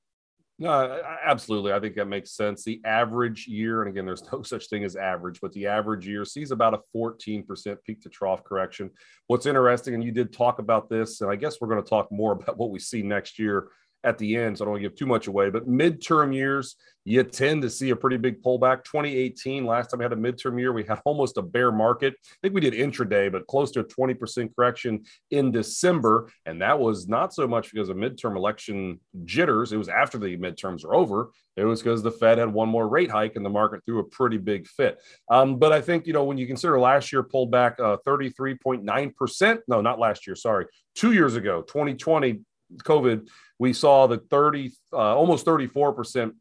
No, 0.62 1.02
absolutely. 1.26 1.74
I 1.74 1.80
think 1.80 1.96
that 1.96 2.06
makes 2.06 2.34
sense. 2.34 2.64
The 2.64 2.80
average 2.86 3.48
year, 3.48 3.82
and 3.82 3.90
again, 3.90 4.06
there's 4.06 4.22
no 4.32 4.44
such 4.44 4.70
thing 4.70 4.84
as 4.84 4.96
average, 4.96 5.42
but 5.42 5.52
the 5.54 5.66
average 5.66 6.08
year 6.08 6.24
sees 6.24 6.52
about 6.52 6.76
a 6.76 6.82
14% 6.96 7.78
peak 7.84 8.00
to 8.02 8.10
trough 8.10 8.44
correction. 8.44 8.92
What's 9.26 9.48
interesting, 9.48 9.96
and 9.96 10.04
you 10.04 10.12
did 10.12 10.32
talk 10.32 10.60
about 10.60 10.88
this, 10.88 11.22
and 11.22 11.32
I 11.32 11.36
guess 11.36 11.60
we're 11.60 11.68
going 11.68 11.82
to 11.82 11.90
talk 11.90 12.12
more 12.12 12.32
about 12.40 12.60
what 12.60 12.70
we 12.70 12.78
see 12.78 13.02
next 13.02 13.40
year 13.40 13.70
at 14.04 14.18
the 14.18 14.36
end. 14.36 14.58
So 14.58 14.64
I 14.64 14.66
don't 14.66 14.74
want 14.74 14.84
to 14.84 14.90
give 14.90 14.98
too 14.98 15.06
much 15.06 15.28
away, 15.28 15.50
but 15.50 15.68
midterm 15.68 16.34
years, 16.34 16.76
you 17.04 17.24
tend 17.24 17.64
to 17.64 17.70
see 17.70 17.90
a 17.90 17.96
pretty 17.96 18.18
big 18.18 18.44
pullback. 18.44 18.84
2018, 18.84 19.66
last 19.66 19.90
time 19.90 20.00
we 20.00 20.06
had 20.06 20.14
a 20.14 20.16
midterm 20.16 20.60
year, 20.60 20.72
we 20.72 20.84
had 20.84 21.00
almost 21.06 21.38
a 21.38 21.42
bear 21.42 21.72
market. 21.72 22.14
I 22.24 22.36
think 22.42 22.54
we 22.54 22.62
did 22.62 22.74
intraday, 22.74 23.32
but 23.32 23.48
close 23.48 23.72
to 23.72 23.80
a 23.80 23.84
20% 23.84 24.56
correction 24.56 25.04
in 25.32 25.52
December. 25.52 26.30
And 26.46 26.62
that 26.62 26.80
was 26.80 27.08
not 27.08 27.34
so 27.34 27.48
much 27.48 27.72
because 27.72 27.90
of 27.90 27.98
midterm 27.98 28.36
election 28.36 29.00
jitters. 29.26 29.72
It 29.72 29.78
was 29.78 29.90
after 29.90 30.18
the 30.18 30.38
midterms 30.38 30.86
are 30.86 30.94
over. 30.94 31.32
It 31.58 31.66
was 31.66 31.82
because 31.82 32.02
the 32.02 32.12
Fed 32.12 32.38
had 32.38 32.54
one 32.54 32.70
more 32.70 32.88
rate 32.88 33.12
hike 33.12 33.36
and 33.36 33.46
the 33.46 33.50
market 33.50 33.84
threw 33.86 34.00
a 34.00 34.04
pretty 34.04 34.38
big 34.38 34.68
fit. 34.68 35.02
Um, 35.30 35.58
but 35.58 35.74
I 35.74 35.82
think, 35.82 36.08
you 36.08 36.14
know, 36.14 36.24
when 36.24 36.38
you 36.38 36.48
consider 36.48 36.80
last 36.80 37.12
year 37.12 37.24
pulled 37.24 37.52
back 37.52 37.80
uh, 37.80 37.98
33.9%, 38.08 39.60
no, 39.68 39.82
not 39.82 40.00
last 40.00 40.28
year, 40.28 40.36
sorry, 40.36 40.68
two 40.96 41.12
years 41.12 41.36
ago, 41.36 41.62
2020, 41.64 42.42
COVID, 42.84 43.28
we 43.62 43.74
saw 43.74 44.08
the 44.08 44.18
30, 44.18 44.72
uh, 44.92 44.96
almost 44.98 45.46
34% 45.46 46.32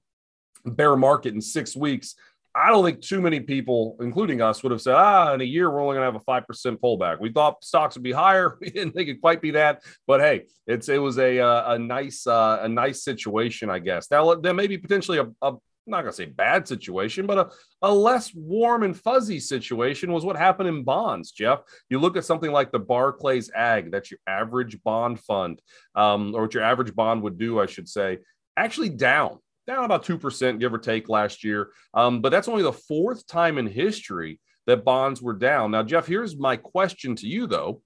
bear 0.65 0.97
market 0.97 1.35
in 1.35 1.43
six 1.43 1.77
weeks. 1.77 2.15
I 2.55 2.71
don't 2.71 2.83
think 2.83 3.03
too 3.03 3.21
many 3.21 3.41
people, 3.41 3.99
including 4.01 4.41
us, 4.41 4.63
would 4.63 4.73
have 4.73 4.81
said, 4.81 4.95
ah, 4.95 5.35
in 5.35 5.43
a 5.43 5.45
year, 5.45 5.71
we're 5.71 5.83
only 5.83 5.97
going 5.97 6.11
to 6.11 6.19
have 6.19 6.23
a 6.27 6.45
5% 6.47 6.79
pullback. 6.79 7.21
We 7.21 7.31
thought 7.31 7.63
stocks 7.63 7.95
would 7.95 8.03
be 8.03 8.11
higher. 8.13 8.57
We 8.61 8.71
didn't 8.71 8.93
think 8.93 9.11
it'd 9.11 9.21
quite 9.21 9.43
be 9.43 9.51
that. 9.51 9.83
But 10.07 10.21
hey, 10.21 10.47
it's 10.67 10.89
it 10.89 10.97
was 10.97 11.19
a, 11.19 11.41
uh, 11.41 11.75
a 11.75 11.79
nice 11.79 12.27
uh, 12.27 12.61
a 12.63 12.69
nice 12.71 13.05
situation, 13.05 13.69
I 13.69 13.81
guess. 13.81 14.11
Now, 14.11 14.35
there 14.35 14.55
may 14.55 14.67
be 14.67 14.79
potentially 14.79 15.19
a, 15.19 15.27
a 15.43 15.53
I'm 15.91 15.99
not 15.99 16.03
going 16.03 16.13
to 16.13 16.17
say 16.17 16.27
bad 16.27 16.69
situation, 16.69 17.27
but 17.27 17.39
a, 17.39 17.51
a 17.83 17.93
less 17.93 18.33
warm 18.33 18.85
and 18.85 18.97
fuzzy 18.97 19.41
situation 19.41 20.13
was 20.13 20.25
what 20.25 20.37
happened 20.37 20.69
in 20.69 20.85
bonds, 20.85 21.33
Jeff. 21.33 21.63
You 21.89 21.99
look 21.99 22.17
at 22.17 22.25
something 22.25 22.53
like 22.53 22.71
the 22.71 22.79
Barclays 22.79 23.51
Ag, 23.53 23.91
that's 23.91 24.11
your 24.11 24.21
average 24.27 24.81
bond 24.85 25.19
fund, 25.19 25.61
um, 25.97 26.33
or 26.35 26.43
what 26.43 26.55
your 26.55 26.63
average 26.63 26.95
bond 26.95 27.23
would 27.23 27.39
do, 27.39 27.61
I 27.61 27.67
should 27.67 27.89
say, 27.89 28.19
actually 28.57 28.91
down, 28.91 29.39
down 29.67 29.85
about 29.85 30.05
2%, 30.05 30.61
give 30.61 30.73
or 30.73 30.79
take 30.79 31.09
last 31.09 31.43
year. 31.43 31.71
Um, 31.93 32.21
but 32.21 32.31
that's 32.31 32.49
only 32.49 32.63
the 32.63 32.73
fourth 32.73 33.27
time 33.27 33.59
in 33.59 33.67
history 33.67 34.39
that 34.67 34.85
bonds 34.85 35.21
were 35.21 35.35
down. 35.35 35.73
Now, 35.73 35.83
Jeff, 35.83 36.07
here's 36.07 36.37
my 36.37 36.57
question 36.57 37.17
to 37.17 37.27
you, 37.27 37.49
though. 37.49 37.83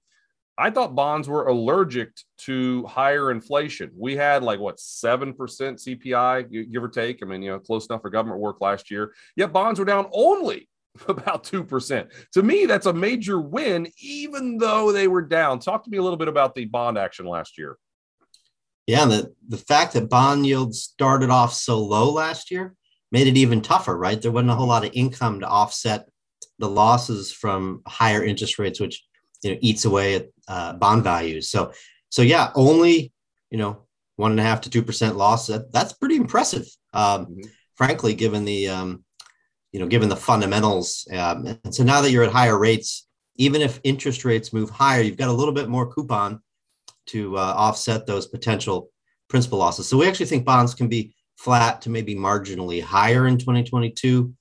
I 0.57 0.69
thought 0.69 0.95
bonds 0.95 1.27
were 1.27 1.47
allergic 1.47 2.11
to 2.39 2.85
higher 2.85 3.31
inflation. 3.31 3.91
We 3.95 4.15
had 4.15 4.43
like 4.43 4.59
what 4.59 4.79
seven 4.79 5.33
percent 5.33 5.79
CPI, 5.79 6.71
give 6.71 6.83
or 6.83 6.87
take. 6.87 7.19
I 7.21 7.25
mean, 7.25 7.41
you 7.41 7.51
know, 7.51 7.59
close 7.59 7.87
enough 7.87 8.01
for 8.01 8.09
government 8.09 8.39
work 8.39 8.61
last 8.61 8.89
year. 8.89 9.13
Yet 9.35 9.51
bonds 9.51 9.79
were 9.79 9.85
down 9.85 10.07
only 10.13 10.69
about 11.07 11.43
two 11.43 11.63
percent. 11.63 12.09
To 12.33 12.43
me, 12.43 12.65
that's 12.65 12.85
a 12.85 12.93
major 12.93 13.39
win, 13.39 13.87
even 13.99 14.57
though 14.57 14.91
they 14.91 15.07
were 15.07 15.21
down. 15.21 15.59
Talk 15.59 15.83
to 15.83 15.89
me 15.89 15.97
a 15.97 16.03
little 16.03 16.17
bit 16.17 16.29
about 16.29 16.55
the 16.55 16.65
bond 16.65 16.97
action 16.97 17.25
last 17.25 17.57
year. 17.57 17.77
Yeah, 18.87 19.05
the 19.05 19.33
the 19.47 19.57
fact 19.57 19.93
that 19.93 20.09
bond 20.09 20.45
yields 20.45 20.81
started 20.81 21.29
off 21.29 21.53
so 21.53 21.79
low 21.79 22.11
last 22.11 22.49
year 22.49 22.75
made 23.11 23.27
it 23.27 23.37
even 23.37 23.61
tougher, 23.61 23.97
right? 23.97 24.21
There 24.21 24.31
wasn't 24.31 24.51
a 24.51 24.55
whole 24.55 24.67
lot 24.67 24.85
of 24.85 24.91
income 24.93 25.41
to 25.41 25.47
offset 25.47 26.07
the 26.59 26.69
losses 26.69 27.31
from 27.31 27.81
higher 27.85 28.23
interest 28.23 28.57
rates, 28.57 28.79
which 28.79 29.03
you 29.45 29.51
know 29.51 29.57
eats 29.61 29.85
away 29.85 30.15
at 30.15 30.29
uh, 30.47 30.73
bond 30.73 31.03
values. 31.03 31.49
So 31.49 31.71
so 32.09 32.23
yeah, 32.23 32.51
only 32.55 33.13
you 33.51 33.57
know 33.57 33.83
one 34.15 34.31
and 34.31 34.39
a 34.39 34.43
half 34.43 34.61
to 34.61 34.69
two 34.69 34.81
percent 34.81 35.15
loss. 35.15 35.47
That, 35.47 35.71
that's 35.71 35.93
pretty 35.93 36.15
impressive, 36.15 36.65
um, 36.93 37.27
mm-hmm. 37.27 37.41
frankly, 37.75 38.15
given 38.15 38.43
the 38.43 38.69
um, 38.69 39.03
you 39.71 39.79
know 39.79 39.87
given 39.87 40.09
the 40.09 40.15
fundamentals. 40.15 41.07
Um, 41.11 41.59
and 41.63 41.73
so 41.73 41.83
now 41.83 42.01
that 42.01 42.11
you're 42.11 42.23
at 42.23 42.31
higher 42.31 42.57
rates, 42.57 43.07
even 43.35 43.61
if 43.61 43.79
interest 43.83 44.25
rates 44.25 44.51
move 44.51 44.71
higher, 44.71 45.01
you've 45.01 45.17
got 45.17 45.29
a 45.29 45.33
little 45.39 45.53
bit 45.53 45.69
more 45.69 45.93
coupon 45.93 46.41
to 47.07 47.37
uh, 47.37 47.53
offset 47.55 48.07
those 48.07 48.25
potential 48.25 48.89
principal 49.29 49.59
losses. 49.59 49.87
So 49.87 49.97
we 49.97 50.07
actually 50.07 50.25
think 50.25 50.43
bonds 50.43 50.73
can 50.73 50.87
be 50.87 51.13
flat 51.37 51.81
to 51.81 51.91
maybe 51.91 52.15
marginally 52.15 52.81
higher 52.81 53.27
in 53.27 53.37
2022. 53.37 54.33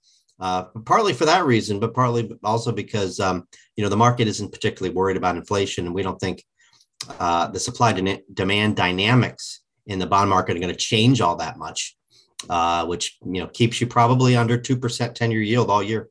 Uh, 0.45 0.65
partly 0.85 1.15
for 1.15 1.25
that 1.25 1.47
reason, 1.47 1.81
but 1.81 1.95
partly 1.95 2.31
also 2.45 2.71
because 2.71 3.19
um, 3.19 3.49
you 3.77 3.83
know 3.83 3.89
the 3.89 3.97
market 3.97 4.29
isn't 4.29 4.53
particularly 4.53 4.95
worried 4.95 5.17
about 5.17 5.37
inflation, 5.37 5.87
and 5.87 5.95
we 5.95 6.03
don't 6.03 6.21
think 6.21 6.45
uh, 7.19 7.47
the 7.49 7.59
supply 7.59 7.95
de- 7.95 8.23
demand 8.35 8.77
dynamics 8.77 9.63
in 9.87 9.99
the 9.99 10.07
bond 10.07 10.29
market 10.29 10.55
are 10.55 10.61
going 10.61 10.71
to 10.71 10.79
change 10.79 11.23
all 11.23 11.37
that 11.37 11.57
much, 11.57 11.97
uh, 12.51 12.85
which 12.85 13.17
you 13.25 13.41
know 13.41 13.47
keeps 13.47 13.81
you 13.81 13.87
probably 13.87 14.37
under 14.37 14.59
two 14.59 14.77
percent 14.77 15.17
ten 15.17 15.31
year 15.31 15.41
yield 15.41 15.71
all 15.71 15.83
year. 15.83 16.11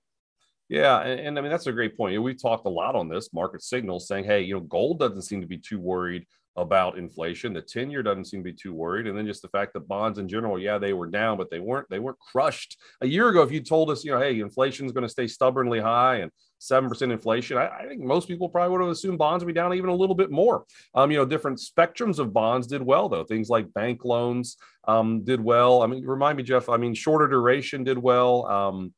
Yeah, 0.67 1.01
and, 1.01 1.19
and, 1.19 1.37
I 1.37 1.41
mean 1.43 1.51
that's 1.51 1.67
a 1.67 1.71
great 1.71 1.95
point. 1.95 2.19
We've 2.19 2.41
talked 2.41 2.65
a 2.65 2.69
lot 2.69 2.95
on 2.95 3.07
this 3.07 3.31
market 3.33 3.61
signals 3.61 4.07
saying, 4.07 4.23
hey, 4.23 4.41
you 4.41 4.55
know, 4.55 4.61
gold 4.61 4.97
doesn't 4.97 5.21
seem 5.21 5.41
to 5.41 5.47
be 5.47 5.59
too 5.59 5.79
worried 5.79 6.25
about 6.55 6.97
inflation. 6.97 7.53
The 7.53 7.61
10 7.61 7.89
year 7.89 8.03
doesn't 8.03 8.25
seem 8.25 8.41
to 8.41 8.51
be 8.51 8.53
too 8.53 8.73
worried. 8.73 9.07
And 9.07 9.17
then 9.17 9.25
just 9.25 9.41
the 9.41 9.47
fact 9.49 9.73
that 9.73 9.87
bonds 9.87 10.19
in 10.19 10.27
general, 10.27 10.59
yeah, 10.59 10.77
they 10.77 10.93
were 10.93 11.07
down, 11.07 11.37
but 11.37 11.49
they 11.49 11.59
weren't, 11.59 11.89
they 11.89 11.99
weren't 11.99 12.19
crushed. 12.19 12.77
A 13.01 13.07
year 13.07 13.29
ago, 13.29 13.41
if 13.41 13.51
you 13.51 13.61
told 13.61 13.89
us, 13.89 14.03
you 14.03 14.11
know, 14.11 14.19
hey, 14.19 14.39
inflation 14.39 14.85
is 14.85 14.91
going 14.91 15.03
to 15.03 15.09
stay 15.09 15.27
stubbornly 15.27 15.79
high 15.79 16.17
and 16.17 16.31
7% 16.61 17.01
inflation, 17.11 17.57
I, 17.57 17.67
I, 17.67 17.87
think 17.87 18.01
most 18.01 18.27
people 18.27 18.47
probably 18.47 18.71
would 18.71 18.81
have 18.81 18.89
assumed 18.89 19.17
bonds 19.17 19.43
would 19.43 19.53
be 19.53 19.59
down 19.59 19.73
even 19.73 19.89
a 19.89 19.95
little 19.95 20.15
bit 20.15 20.31
more. 20.31 20.63
Um, 20.95 21.11
you 21.11 21.17
know, 21.17 21.25
different 21.25 21.59
spectrums 21.59 22.19
of 22.19 22.31
bonds 22.31 22.67
did 22.67 22.81
well, 22.81 23.09
though. 23.09 23.25
Things 23.25 23.49
like 23.49 23.73
bank 23.73 24.05
loans 24.05 24.57
um, 24.87 25.23
did 25.23 25.43
well. 25.43 25.81
I 25.81 25.87
mean, 25.87 26.05
remind 26.05 26.37
me, 26.37 26.43
Jeff, 26.43 26.69
I 26.69 26.77
mean, 26.77 26.93
shorter 26.93 27.27
duration 27.27 27.83
did 27.83 27.97
well. 27.97 28.45
Um, 28.47 28.93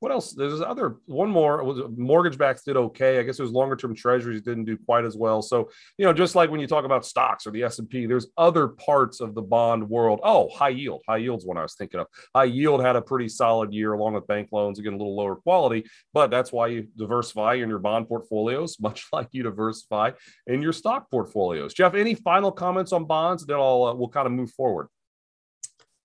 what 0.00 0.10
else? 0.10 0.32
There's 0.32 0.62
other 0.62 0.96
one 1.04 1.30
more. 1.30 1.62
Was 1.62 1.82
mortgage 1.94 2.38
backs 2.38 2.62
did 2.62 2.76
okay. 2.76 3.18
I 3.18 3.22
guess 3.22 3.38
it 3.38 3.42
was 3.42 3.52
longer 3.52 3.76
term 3.76 3.94
treasuries 3.94 4.40
didn't 4.40 4.64
do 4.64 4.76
quite 4.76 5.04
as 5.04 5.16
well. 5.16 5.42
So 5.42 5.70
you 5.98 6.06
know, 6.06 6.12
just 6.12 6.34
like 6.34 6.50
when 6.50 6.58
you 6.58 6.66
talk 6.66 6.86
about 6.86 7.04
stocks 7.04 7.46
or 7.46 7.50
the 7.50 7.62
S 7.62 7.78
and 7.78 7.88
P, 7.88 8.06
there's 8.06 8.28
other 8.38 8.68
parts 8.68 9.20
of 9.20 9.34
the 9.34 9.42
bond 9.42 9.88
world. 9.88 10.20
Oh, 10.22 10.48
high 10.48 10.70
yield. 10.70 11.02
High 11.06 11.18
yield's 11.18 11.44
one 11.44 11.58
I 11.58 11.62
was 11.62 11.74
thinking 11.74 12.00
of. 12.00 12.06
High 12.34 12.44
yield 12.44 12.82
had 12.82 12.96
a 12.96 13.02
pretty 13.02 13.28
solid 13.28 13.74
year 13.74 13.92
along 13.92 14.14
with 14.14 14.26
bank 14.26 14.48
loans. 14.52 14.78
Again, 14.78 14.94
a 14.94 14.96
little 14.96 15.16
lower 15.16 15.36
quality, 15.36 15.84
but 16.14 16.30
that's 16.30 16.50
why 16.50 16.68
you 16.68 16.88
diversify 16.96 17.54
in 17.54 17.68
your 17.68 17.78
bond 17.78 18.08
portfolios, 18.08 18.76
much 18.80 19.06
like 19.12 19.28
you 19.32 19.42
diversify 19.42 20.12
in 20.46 20.62
your 20.62 20.72
stock 20.72 21.10
portfolios. 21.10 21.74
Jeff, 21.74 21.94
any 21.94 22.14
final 22.14 22.50
comments 22.50 22.92
on 22.92 23.04
bonds? 23.04 23.44
Then 23.44 23.58
I'll 23.58 23.84
uh, 23.84 23.94
we'll 23.94 24.08
kind 24.08 24.26
of 24.26 24.32
move 24.32 24.50
forward. 24.52 24.88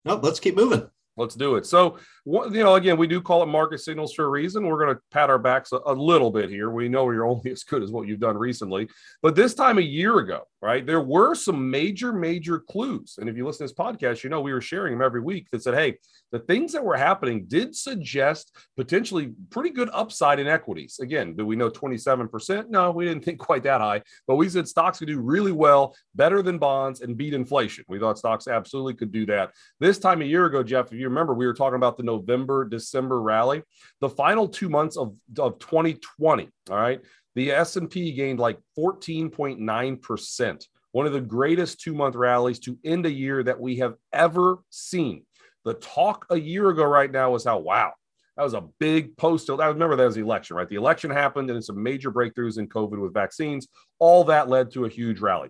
Nope. 0.04 0.22
Let's 0.22 0.42
keep 0.42 0.56
moving. 0.56 0.88
Let's 1.18 1.36
do 1.36 1.56
it. 1.56 1.66
So, 1.66 1.98
you 2.26 2.64
know, 2.64 2.76
again, 2.76 2.98
we 2.98 3.06
do 3.06 3.22
call 3.22 3.44
it 3.44 3.48
market 3.48 3.80
signals 3.80 4.14
for 4.14 4.26
a 4.26 4.30
reason. 4.30 4.66
We're 4.66 4.84
going 4.84 4.96
to 4.96 5.02
pat 5.12 5.30
our 5.30 5.38
backs 5.38 5.72
a, 5.72 5.80
a, 5.86 5.94
little 5.94 6.32
bit 6.32 6.50
here. 6.50 6.72
We 6.72 6.90
know 6.90 7.10
you're 7.12 7.26
only 7.26 7.52
as 7.52 7.64
good 7.64 7.84
as 7.84 7.92
what 7.92 8.08
you've 8.08 8.20
done 8.20 8.38
recently. 8.38 8.88
But 9.22 9.36
this 9.36 9.54
time 9.54 9.78
a 9.78 9.82
year 9.82 10.18
ago, 10.18 10.44
right, 10.62 10.86
there 10.86 11.02
were 11.02 11.36
some 11.36 11.70
major, 11.70 12.12
major 12.12 12.60
clues. 12.60 13.18
And 13.20 13.30
if 13.30 13.38
you 13.38 13.46
listen 13.46 13.68
to 13.68 13.74
this 13.74 13.78
podcast, 13.78 14.24
you 14.24 14.32
know 14.32 14.42
we 14.42 14.54
were 14.54 14.62
sharing 14.62 14.94
them 14.94 15.06
every 15.06 15.22
week 15.22 15.50
that 15.52 15.62
said, 15.62 15.76
hey, 15.76 15.98
the 16.32 16.40
things 16.40 16.74
that 16.74 16.84
were 16.84 16.98
happening 16.98 17.46
did 17.46 17.76
suggest 17.76 18.56
potentially 18.76 19.34
pretty 19.52 19.70
good 19.70 19.90
upside 19.94 20.40
in 20.40 20.48
equities. 20.48 21.00
Again, 21.00 21.36
do 21.36 21.46
we 21.46 21.56
know 21.56 21.70
27%? 21.70 22.70
No, 22.70 22.92
we 22.92 23.06
didn't 23.06 23.24
think 23.24 23.40
quite 23.40 23.64
that 23.64 23.82
high, 23.82 24.02
but 24.28 24.36
we 24.36 24.50
said 24.50 24.68
stocks 24.68 25.00
could 25.00 25.08
do 25.08 25.20
really 25.20 25.52
well, 25.52 25.96
better 26.16 26.42
than 26.42 26.58
bonds, 26.58 27.02
and 27.02 27.16
beat 27.16 27.34
inflation. 27.34 27.86
We 27.88 28.00
thought 28.00 28.18
stocks 28.18 28.48
absolutely 28.48 28.96
could 28.96 29.12
do 29.12 29.26
that. 29.28 29.52
This 29.80 30.00
time 30.00 30.22
a 30.22 30.26
year 30.26 30.46
ago, 30.46 30.64
Jeff, 30.64 30.88
if 30.88 31.00
you 31.00 31.08
remember, 31.08 31.36
we 31.36 31.46
were 31.46 31.54
talking 31.54 31.76
about 31.76 31.98
the 31.98 32.04
November, 32.16 32.66
December 32.66 33.22
rally. 33.22 33.64
The 34.02 34.10
final 34.10 34.48
two 34.48 34.70
months 34.70 34.98
of, 34.98 35.16
of 35.38 35.60
2020, 35.60 36.50
all 36.70 36.78
right, 36.78 37.02
the 37.36 37.52
S&P 37.52 38.14
gained 38.14 38.40
like 38.40 38.60
14.9%, 38.78 40.68
one 40.92 41.06
of 41.06 41.14
the 41.14 41.22
greatest 41.22 41.82
two-month 41.82 42.16
rallies 42.16 42.60
to 42.60 42.78
end 42.86 43.06
a 43.06 43.12
year 43.12 43.44
that 43.44 43.60
we 43.60 43.78
have 43.78 43.96
ever 44.14 44.60
seen. 44.70 45.26
The 45.66 45.74
talk 45.76 46.26
a 46.30 46.40
year 46.40 46.70
ago 46.70 46.86
right 46.86 47.12
now 47.12 47.32
was 47.32 47.44
how, 47.44 47.60
wow, 47.60 47.94
that 48.38 48.44
was 48.44 48.54
a 48.54 48.64
big 48.80 49.18
post. 49.18 49.50
I 49.50 49.68
remember 49.68 49.96
that 49.96 50.06
was 50.06 50.16
the 50.16 50.22
election, 50.22 50.56
right? 50.56 50.68
The 50.68 50.76
election 50.76 51.10
happened 51.10 51.50
and 51.50 51.64
some 51.64 51.82
major 51.82 52.12
breakthroughs 52.12 52.58
in 52.58 52.68
COVID 52.68 53.02
with 53.02 53.14
vaccines. 53.14 53.68
All 54.00 54.24
that 54.26 54.50
led 54.50 54.72
to 54.72 54.86
a 54.86 54.90
huge 54.90 55.20
rally 55.20 55.50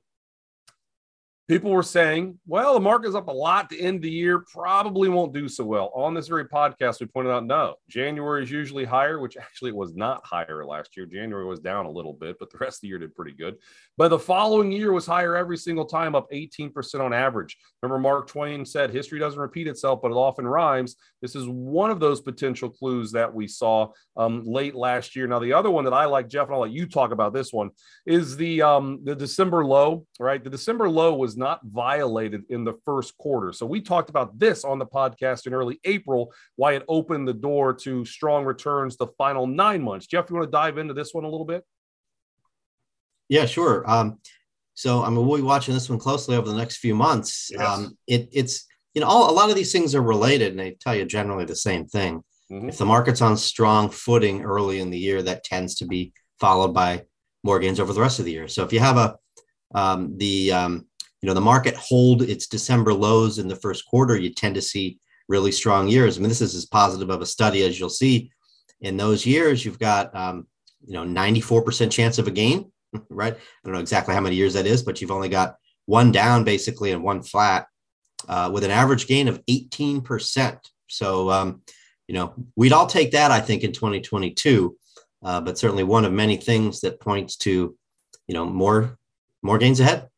people 1.47 1.71
were 1.71 1.83
saying, 1.83 2.39
well, 2.47 2.73
the 2.73 2.79
market's 2.79 3.15
up 3.15 3.27
a 3.27 3.31
lot 3.31 3.69
to 3.69 3.79
end 3.79 4.01
the 4.01 4.09
year, 4.09 4.39
probably 4.51 5.09
won't 5.09 5.33
do 5.33 5.47
so 5.47 5.63
well. 5.63 5.91
On 5.93 6.13
this 6.13 6.27
very 6.27 6.45
podcast, 6.45 6.99
we 6.99 7.05
pointed 7.05 7.31
out 7.31 7.45
no, 7.45 7.75
January 7.87 8.43
is 8.43 8.49
usually 8.49 8.83
higher, 8.83 9.19
which 9.19 9.37
actually 9.41 9.71
was 9.71 9.93
not 9.95 10.25
higher 10.25 10.65
last 10.65 10.97
year. 10.97 11.05
January 11.05 11.45
was 11.45 11.59
down 11.59 11.85
a 11.85 11.91
little 11.91 12.13
bit, 12.13 12.37
but 12.39 12.49
the 12.49 12.57
rest 12.57 12.77
of 12.77 12.81
the 12.81 12.87
year 12.87 12.97
did 12.97 13.13
pretty 13.13 13.33
good. 13.33 13.55
But 13.97 14.09
the 14.09 14.19
following 14.19 14.71
year 14.71 14.91
was 14.91 15.05
higher 15.05 15.35
every 15.35 15.57
single 15.57 15.85
time, 15.85 16.15
up 16.15 16.31
18% 16.31 16.99
on 16.99 17.13
average. 17.13 17.57
Remember, 17.81 18.01
Mark 18.01 18.27
Twain 18.27 18.65
said, 18.65 18.89
history 18.89 19.19
doesn't 19.19 19.39
repeat 19.39 19.67
itself, 19.67 19.99
but 20.01 20.11
it 20.11 20.15
often 20.15 20.47
rhymes. 20.47 20.95
This 21.25 21.35
is 21.35 21.47
one 21.49 21.89
of 21.89 21.99
those 21.99 22.21
potential 22.21 22.69
clues 22.69 23.11
that 23.13 23.33
we 23.33 23.47
saw 23.47 23.89
um, 24.15 24.43
late 24.45 24.75
last 24.75 25.15
year. 25.15 25.25
Now, 25.25 25.39
the 25.39 25.53
other 25.53 25.71
one 25.71 25.83
that 25.85 25.93
I 25.93 26.05
like, 26.05 26.29
Jeff, 26.29 26.45
and 26.45 26.53
I'll 26.53 26.61
let 26.61 26.71
you 26.71 26.85
talk 26.85 27.11
about 27.11 27.33
this 27.33 27.51
one, 27.51 27.71
is 28.05 28.37
the 28.37 28.61
um, 28.61 28.99
the 29.03 29.15
December 29.15 29.65
low, 29.65 30.05
right? 30.19 30.43
The 30.43 30.51
December 30.51 30.87
low 30.87 31.15
was 31.15 31.35
not 31.35 31.61
violated 31.63 32.43
in 32.49 32.63
the 32.63 32.73
first 32.85 33.17
quarter. 33.17 33.51
So 33.53 33.65
we 33.65 33.81
talked 33.81 34.11
about 34.11 34.37
this 34.37 34.63
on 34.63 34.77
the 34.77 34.85
podcast 34.85 35.47
in 35.47 35.55
early 35.55 35.79
April, 35.83 36.31
why 36.57 36.73
it 36.73 36.83
opened 36.87 37.27
the 37.27 37.33
door 37.33 37.73
to 37.73 38.05
strong 38.05 38.45
returns 38.45 38.97
the 38.97 39.07
final 39.17 39.47
nine 39.47 39.81
months. 39.81 40.05
Jeff, 40.05 40.29
you 40.29 40.35
want 40.35 40.47
to 40.47 40.51
dive 40.51 40.77
into 40.77 40.93
this 40.93 41.11
one 41.11 41.23
a 41.23 41.29
little 41.29 41.47
bit? 41.47 41.63
Yeah, 43.29 43.47
sure. 43.47 43.89
Um, 43.89 44.19
so 44.75 45.03
I 45.03 45.09
mean, 45.09 45.25
we'll 45.25 45.37
be 45.37 45.43
watching 45.43 45.73
this 45.73 45.89
one 45.89 45.97
closely 45.97 46.35
over 46.35 46.47
the 46.47 46.57
next 46.57 46.77
few 46.77 46.93
months. 46.93 47.49
Yes. 47.51 47.61
Um, 47.61 47.97
it, 48.05 48.29
it's 48.31 48.67
you 48.95 49.01
know, 49.01 49.07
all, 49.07 49.29
a 49.29 49.33
lot 49.33 49.49
of 49.49 49.55
these 49.55 49.73
things 49.73 49.93
are 49.93 50.01
related, 50.01 50.51
and 50.51 50.59
they 50.59 50.71
tell 50.71 50.95
you 50.95 51.05
generally 51.05 51.45
the 51.45 51.55
same 51.55 51.85
thing. 51.85 52.23
Mm-hmm. 52.51 52.69
If 52.69 52.77
the 52.77 52.85
market's 52.85 53.21
on 53.21 53.35
strong 53.37 53.89
footing 53.89 54.43
early 54.43 54.79
in 54.79 54.89
the 54.89 54.97
year, 54.97 55.21
that 55.21 55.43
tends 55.43 55.75
to 55.75 55.85
be 55.85 56.13
followed 56.39 56.73
by 56.73 57.03
more 57.43 57.59
gains 57.59 57.79
over 57.79 57.93
the 57.93 58.01
rest 58.01 58.19
of 58.19 58.25
the 58.25 58.31
year. 58.31 58.47
So 58.47 58.63
if 58.63 58.71
you 58.71 58.79
have 58.79 58.97
a 58.97 59.17
um, 59.73 60.17
the 60.17 60.51
um, 60.51 60.87
you 61.21 61.27
know 61.27 61.33
the 61.33 61.41
market 61.41 61.75
hold 61.75 62.21
its 62.21 62.47
December 62.47 62.93
lows 62.93 63.37
in 63.37 63.47
the 63.49 63.55
first 63.55 63.85
quarter, 63.85 64.15
you 64.15 64.33
tend 64.33 64.55
to 64.55 64.61
see 64.61 64.99
really 65.27 65.51
strong 65.51 65.89
years. 65.89 66.17
I 66.17 66.21
mean, 66.21 66.29
this 66.29 66.41
is 66.41 66.55
as 66.55 66.65
positive 66.65 67.09
of 67.09 67.21
a 67.21 67.25
study 67.25 67.63
as 67.63 67.79
you'll 67.79 67.89
see. 67.89 68.31
In 68.81 68.95
those 68.95 69.25
years, 69.25 69.65
you've 69.65 69.79
got 69.79 70.15
um, 70.15 70.47
you 70.85 70.93
know 70.93 71.03
94% 71.03 71.91
chance 71.91 72.17
of 72.17 72.27
a 72.27 72.31
gain, 72.31 72.71
right? 73.09 73.33
I 73.33 73.39
don't 73.65 73.73
know 73.73 73.79
exactly 73.79 74.13
how 74.13 74.21
many 74.21 74.37
years 74.37 74.53
that 74.53 74.67
is, 74.67 74.83
but 74.83 75.01
you've 75.01 75.11
only 75.11 75.29
got 75.29 75.55
one 75.85 76.11
down 76.11 76.45
basically 76.45 76.91
and 76.91 77.03
one 77.03 77.21
flat 77.21 77.67
uh, 78.27 78.49
with 78.53 78.63
an 78.63 78.71
average 78.71 79.07
gain 79.07 79.27
of 79.27 79.43
18%. 79.45 80.59
So, 80.87 81.29
um, 81.31 81.61
you 82.07 82.13
know, 82.15 82.33
we'd 82.55 82.73
all 82.73 82.87
take 82.87 83.11
that, 83.11 83.31
I 83.31 83.39
think, 83.39 83.63
in 83.63 83.71
2022, 83.71 84.77
uh, 85.23 85.41
but 85.41 85.57
certainly 85.57 85.83
one 85.83 86.05
of 86.05 86.13
many 86.13 86.37
things 86.37 86.81
that 86.81 86.99
points 86.99 87.35
to, 87.37 87.75
you 88.27 88.33
know, 88.33 88.45
more 88.45 88.97
more 89.41 89.57
gains 89.59 89.79
ahead. 89.79 90.09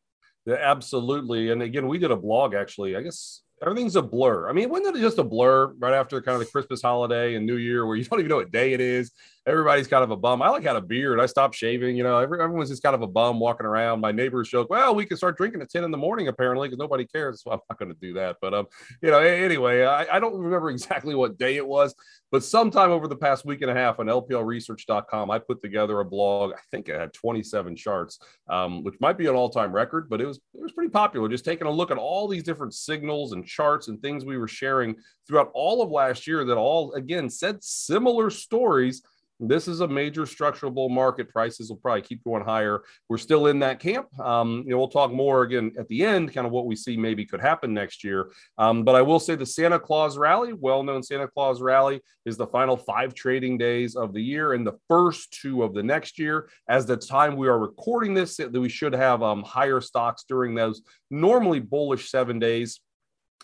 Yeah, 0.46 0.56
absolutely. 0.56 1.52
And 1.52 1.62
again, 1.62 1.88
we 1.88 1.98
did 1.98 2.12
a 2.12 2.16
blog 2.16 2.54
actually, 2.54 2.96
I 2.96 3.02
guess 3.02 3.42
everything's 3.62 3.96
a 3.96 4.02
blur. 4.02 4.50
I 4.50 4.54
mean, 4.54 4.70
wasn't 4.70 4.96
it 4.96 5.02
just 5.02 5.18
a 5.18 5.24
blur 5.24 5.74
right 5.78 5.94
after 5.94 6.22
kind 6.22 6.36
of 6.36 6.40
the 6.40 6.52
Christmas 6.52 6.82
holiday 6.82 7.36
and 7.36 7.46
New 7.46 7.58
Year 7.58 7.86
where 7.86 7.96
you 7.96 8.04
don't 8.06 8.20
even 8.20 8.30
know 8.30 8.38
what 8.38 8.52
day 8.52 8.74
it 8.74 8.82
is? 8.82 9.12
Everybody's 9.48 9.88
kind 9.88 10.04
of 10.04 10.12
a 10.12 10.16
bum. 10.18 10.42
I 10.42 10.50
like 10.50 10.64
had 10.64 10.76
a 10.76 10.82
beard. 10.82 11.22
I 11.22 11.26
stopped 11.26 11.56
shaving. 11.56 11.96
You 11.96 12.04
know, 12.04 12.18
everyone's 12.18 12.70
just 12.70 12.84
kind 12.84 12.94
of 12.94 13.02
a 13.02 13.08
bum 13.08 13.40
walking 13.40 13.66
around. 13.66 14.02
My 14.02 14.12
neighbors 14.12 14.50
joke, 14.50 14.70
well, 14.70 14.94
we 14.94 15.06
can 15.06 15.16
start 15.16 15.38
drinking 15.38 15.62
at 15.62 15.70
10 15.70 15.86
in 15.86 15.92
the 15.92 15.98
morning, 15.98 16.28
apparently, 16.28 16.68
because 16.68 16.80
nobody 16.80 17.06
cares. 17.06 17.42
So 17.42 17.52
I'm 17.52 17.60
not 17.70 17.80
going 17.80 17.94
to 17.94 17.98
do 18.00 18.14
that. 18.16 18.36
But, 18.42 18.54
um, 18.54 18.68
you 19.02 19.10
know, 19.10 19.20
anyway, 19.20 19.84
I, 19.84 20.18
I 20.18 20.20
don't 20.20 20.38
remember 20.38 20.70
exactly 20.78 21.16
what 21.16 21.38
day 21.38 21.56
it 21.56 21.66
was, 21.66 21.96
but 22.30 22.44
sometime 22.44 22.92
over 22.92 23.08
the 23.08 23.16
past 23.16 23.46
week 23.46 23.62
and 23.62 23.72
a 23.72 23.74
half 23.74 24.00
on 24.00 24.08
lplresearch.com, 24.08 25.32
I 25.32 25.40
put 25.40 25.62
together 25.62 26.02
a 26.02 26.06
blog. 26.06 26.52
I 26.52 26.62
think 26.70 26.90
it 26.90 27.00
had 27.00 27.14
27 27.14 27.78
charts, 27.78 28.20
um, 28.50 28.84
which 28.84 28.96
might 29.00 29.18
be 29.18 29.28
an 29.28 29.36
all 29.36 29.50
time 29.50 29.72
record, 29.72 30.10
but 30.10 30.20
it 30.20 30.26
was, 30.26 30.38
it 30.56 30.62
was 30.62 30.74
pretty 30.74 30.92
popular. 30.92 31.30
Just 31.30 31.46
taking 31.46 31.68
a 31.68 31.72
look 31.72 31.90
at 31.90 31.98
all 31.98 32.28
these 32.28 32.44
different 32.44 32.74
signals 32.74 33.32
and 33.32 33.46
charts 33.46 33.88
and 33.88 34.02
things 34.02 34.26
we 34.26 34.38
were 34.38 34.48
sharing 34.48 34.96
throughout 35.26 35.52
all 35.54 35.82
of 35.82 35.90
last 35.90 36.28
year 36.28 36.44
that 36.44 36.58
all, 36.58 36.92
again, 36.94 37.30
said 37.30 37.64
similar 37.64 38.30
stories 38.30 39.04
this 39.40 39.68
is 39.68 39.82
a 39.82 39.88
major 39.88 40.26
structural 40.26 40.72
bull 40.72 40.90
market. 40.90 41.30
Prices 41.30 41.70
will 41.70 41.78
probably 41.78 42.02
keep 42.02 42.24
going 42.24 42.44
higher. 42.44 42.82
We're 43.10 43.18
still 43.18 43.48
in 43.48 43.60
that 43.60 43.80
camp. 43.80 44.08
Um, 44.20 44.64
you 44.66 44.72
know, 44.72 44.78
we'll 44.78 44.88
talk 44.88 45.12
more 45.12 45.44
again 45.44 45.74
at 45.78 45.88
the 45.88 46.04
end, 46.04 46.34
kind 46.34 46.48
of 46.48 46.54
what 46.54 46.66
we 46.66 46.76
see 46.76 46.98
maybe 46.98 47.26
could 47.26 47.42
happen 47.42 47.74
next 47.74 48.04
year. 48.04 48.32
Um, 48.58 48.84
but 48.84 48.96
I 48.96 49.02
will 49.02 49.20
say 49.20 49.36
the 49.36 49.46
Santa 49.46 49.80
Claus 49.80 50.18
rally, 50.18 50.54
well-known 50.54 51.04
Santa 51.04 51.28
Claus 51.28 51.62
rally, 51.62 52.02
is 52.26 52.38
the 52.38 52.48
final 52.48 52.76
five 52.76 53.14
trading 53.14 53.58
days 53.58 53.96
of 53.96 54.14
the 54.14 54.22
year 54.22 54.54
and 54.54 54.66
the 54.66 54.78
first 54.88 55.32
two 55.42 55.64
of 55.64 55.74
the 55.74 55.84
next 55.84 56.18
year. 56.18 56.50
As 56.68 56.86
the 56.86 56.98
time 56.98 57.36
we 57.36 57.48
are 57.48 57.60
recording 57.60 58.14
this, 58.14 58.38
that 58.38 58.52
we 58.52 58.70
should 58.70 58.94
have 58.94 59.22
um, 59.22 59.44
higher 59.44 59.82
stocks 59.82 60.26
during 60.28 60.56
those 60.56 60.82
normally 61.10 61.60
bullish 61.60 62.10
seven 62.10 62.40
days 62.40 62.82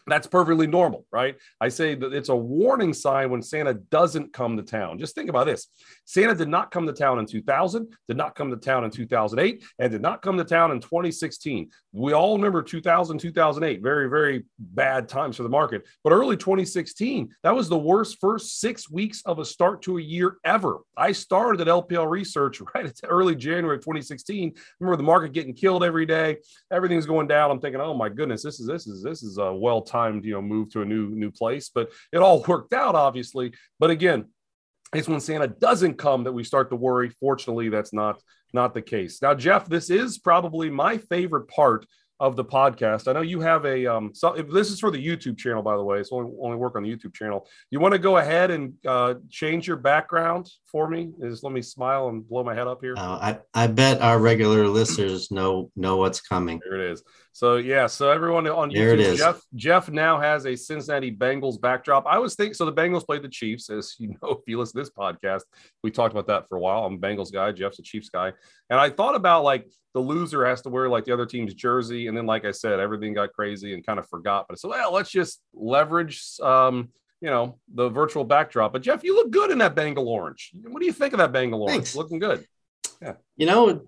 that's 0.07 0.27
perfectly 0.27 0.67
normal, 0.67 1.05
right? 1.11 1.35
I 1.61 1.69
say 1.69 1.95
that 1.95 2.13
it's 2.13 2.29
a 2.29 2.35
warning 2.35 2.93
sign 2.93 3.29
when 3.29 3.41
Santa 3.41 3.73
doesn't 3.73 4.33
come 4.33 4.57
to 4.57 4.63
town. 4.63 4.99
Just 4.99 5.15
think 5.15 5.29
about 5.29 5.45
this 5.45 5.67
Santa 6.05 6.35
did 6.35 6.49
not 6.49 6.71
come 6.71 6.85
to 6.87 6.93
town 6.93 7.19
in 7.19 7.25
2000, 7.25 7.87
did 8.07 8.17
not 8.17 8.35
come 8.35 8.51
to 8.51 8.57
town 8.57 8.83
in 8.83 8.91
2008, 8.91 9.63
and 9.79 9.91
did 9.91 10.01
not 10.01 10.21
come 10.21 10.37
to 10.37 10.43
town 10.43 10.71
in 10.71 10.81
2016. 10.81 11.69
We 11.93 12.13
all 12.13 12.35
remember 12.35 12.61
2000, 12.61 13.17
2008, 13.17 13.81
very, 13.81 14.09
very 14.09 14.43
bad 14.59 15.07
times 15.07 15.37
for 15.37 15.43
the 15.43 15.49
market. 15.49 15.83
But 16.03 16.11
early 16.11 16.35
2016, 16.35 17.33
that 17.43 17.55
was 17.55 17.69
the 17.69 17.77
worst 17.77 18.17
first 18.19 18.59
six 18.59 18.89
weeks 18.89 19.21
of 19.25 19.39
a 19.39 19.45
start 19.45 19.81
to 19.83 19.97
a 19.97 20.01
year 20.01 20.37
ever. 20.43 20.79
I 20.97 21.13
started 21.13 21.61
at 21.61 21.67
LPL 21.67 22.09
Research 22.09 22.61
right 22.75 22.85
at 22.85 22.99
early 23.07 23.35
January 23.35 23.77
2016. 23.77 24.53
Remember 24.79 24.97
the 24.97 25.03
market 25.03 25.31
getting 25.31 25.53
killed 25.53 25.83
every 25.83 26.05
day, 26.05 26.37
everything's 26.71 27.05
going 27.05 27.27
down. 27.27 27.51
I'm 27.51 27.61
thinking, 27.61 27.79
oh 27.79 27.93
my 27.93 28.09
goodness, 28.09 28.43
this 28.43 28.59
is 28.59 28.67
this 28.67 28.87
is 28.87 29.01
this 29.01 29.23
is 29.23 29.37
a 29.37 29.53
well 29.53 29.81
timed, 29.83 30.25
you 30.25 30.33
know, 30.33 30.41
move 30.41 30.71
to 30.71 30.81
a 30.81 30.85
new 30.85 31.09
new 31.09 31.31
place. 31.31 31.69
But 31.73 31.91
it 32.11 32.17
all 32.17 32.43
worked 32.47 32.73
out, 32.73 32.95
obviously. 32.95 33.53
But 33.79 33.89
again, 33.89 34.25
it's 34.93 35.07
when 35.07 35.19
Santa 35.19 35.47
doesn't 35.47 35.97
come 35.97 36.23
that 36.23 36.33
we 36.33 36.43
start 36.43 36.69
to 36.69 36.75
worry. 36.75 37.09
Fortunately, 37.19 37.69
that's 37.69 37.93
not 37.93 38.21
not 38.53 38.73
the 38.73 38.81
case. 38.81 39.21
Now, 39.21 39.33
Jeff, 39.33 39.67
this 39.67 39.89
is 39.89 40.19
probably 40.19 40.69
my 40.69 40.97
favorite 40.97 41.47
part 41.47 41.85
of 42.19 42.35
the 42.35 42.45
podcast. 42.45 43.07
I 43.07 43.13
know 43.13 43.21
you 43.21 43.41
have 43.41 43.65
a 43.65 43.85
um. 43.85 44.11
So 44.13 44.33
this 44.33 44.69
is 44.69 44.79
for 44.79 44.91
the 44.91 45.05
YouTube 45.05 45.37
channel, 45.37 45.61
by 45.61 45.75
the 45.75 45.83
way. 45.83 46.03
So 46.03 46.17
only, 46.17 46.31
only 46.41 46.57
work 46.57 46.75
on 46.75 46.83
the 46.83 46.89
YouTube 46.89 47.13
channel. 47.13 47.47
You 47.69 47.79
want 47.79 47.93
to 47.93 47.99
go 47.99 48.17
ahead 48.17 48.51
and 48.51 48.73
uh, 48.87 49.15
change 49.29 49.67
your 49.67 49.77
background 49.77 50.49
for 50.65 50.87
me? 50.87 51.11
Just 51.21 51.43
let 51.43 51.51
me 51.51 51.61
smile 51.61 52.09
and 52.09 52.27
blow 52.27 52.43
my 52.43 52.53
head 52.53 52.67
up 52.67 52.79
here. 52.81 52.93
Uh, 52.97 53.01
I 53.01 53.39
I 53.53 53.67
bet 53.67 54.01
our 54.01 54.19
regular 54.19 54.67
listeners 54.67 55.31
know 55.31 55.71
know 55.75 55.97
what's 55.97 56.21
coming. 56.21 56.61
There 56.63 56.79
it 56.79 56.91
is. 56.91 57.03
So 57.35 57.55
yeah, 57.55 57.87
so 57.87 58.11
everyone 58.11 58.47
on 58.47 58.69
YouTube, 58.69 59.17
Jeff 59.17 59.41
Jeff 59.55 59.89
now 59.89 60.19
has 60.19 60.45
a 60.45 60.55
Cincinnati 60.55 61.11
Bengals 61.11 61.59
backdrop. 61.59 62.05
I 62.05 62.19
was 62.19 62.35
thinking 62.35 62.53
so 62.53 62.65
the 62.65 62.71
Bengals 62.71 63.05
played 63.05 63.23
the 63.23 63.27
Chiefs, 63.27 63.71
as 63.71 63.95
you 63.97 64.09
know, 64.09 64.29
if 64.31 64.39
you 64.45 64.59
listen 64.59 64.79
to 64.79 64.83
this 64.83 64.91
podcast, 64.95 65.41
we 65.83 65.89
talked 65.89 66.13
about 66.13 66.27
that 66.27 66.47
for 66.47 66.57
a 66.57 66.61
while. 66.61 66.85
I'm 66.85 66.93
a 66.93 66.97
Bengals 66.99 67.33
guy, 67.33 67.51
Jeff's 67.51 67.79
a 67.79 67.81
Chiefs 67.81 68.09
guy, 68.09 68.33
and 68.69 68.79
I 68.79 68.91
thought 68.91 69.15
about 69.15 69.43
like 69.43 69.67
the 69.95 69.99
loser 69.99 70.45
has 70.45 70.61
to 70.61 70.69
wear 70.69 70.87
like 70.87 71.05
the 71.05 71.11
other 71.11 71.25
team's 71.25 71.55
jersey, 71.55 72.05
and 72.05 72.15
then 72.15 72.27
like 72.27 72.45
I 72.45 72.51
said, 72.51 72.79
everything 72.79 73.15
got 73.15 73.33
crazy 73.33 73.73
and 73.73 73.83
kind 73.83 73.97
of 73.97 74.07
forgot. 74.09 74.45
But 74.47 74.53
I 74.53 74.57
said, 74.57 74.69
well, 74.69 74.93
let's 74.93 75.09
just 75.09 75.41
leverage 75.55 76.21
um, 76.39 76.89
you 77.19 77.29
know, 77.29 77.57
the 77.73 77.89
virtual 77.89 78.25
backdrop. 78.25 78.73
But 78.73 78.83
Jeff, 78.83 79.03
you 79.03 79.15
look 79.15 79.31
good 79.31 79.49
in 79.49 79.57
that 79.59 79.75
Bengal 79.75 80.09
orange. 80.09 80.51
What 80.61 80.81
do 80.81 80.85
you 80.85 80.91
think 80.91 81.13
of 81.13 81.19
that 81.19 81.31
Bengal 81.31 81.63
orange? 81.63 81.77
Thanks. 81.77 81.95
Looking 81.95 82.19
good. 82.19 82.45
Yeah. 83.01 83.13
You 83.37 83.45
know, 83.45 83.81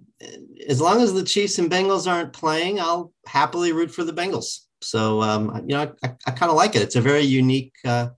as 0.67 0.79
long 0.81 1.01
as 1.01 1.13
the 1.13 1.23
Chiefs 1.23 1.59
and 1.59 1.69
Bengals 1.69 2.09
aren't 2.09 2.33
playing, 2.33 2.79
I'll 2.79 3.13
happily 3.25 3.71
root 3.71 3.91
for 3.91 4.03
the 4.03 4.13
Bengals. 4.13 4.59
So, 4.81 5.21
um, 5.21 5.65
you 5.67 5.75
know, 5.75 5.93
I, 6.03 6.15
I 6.27 6.31
kind 6.31 6.49
of 6.49 6.55
like 6.55 6.75
it. 6.75 6.81
It's 6.81 6.95
a 6.95 7.01
very 7.01 7.21
unique 7.21 7.73
uh, 7.83 8.09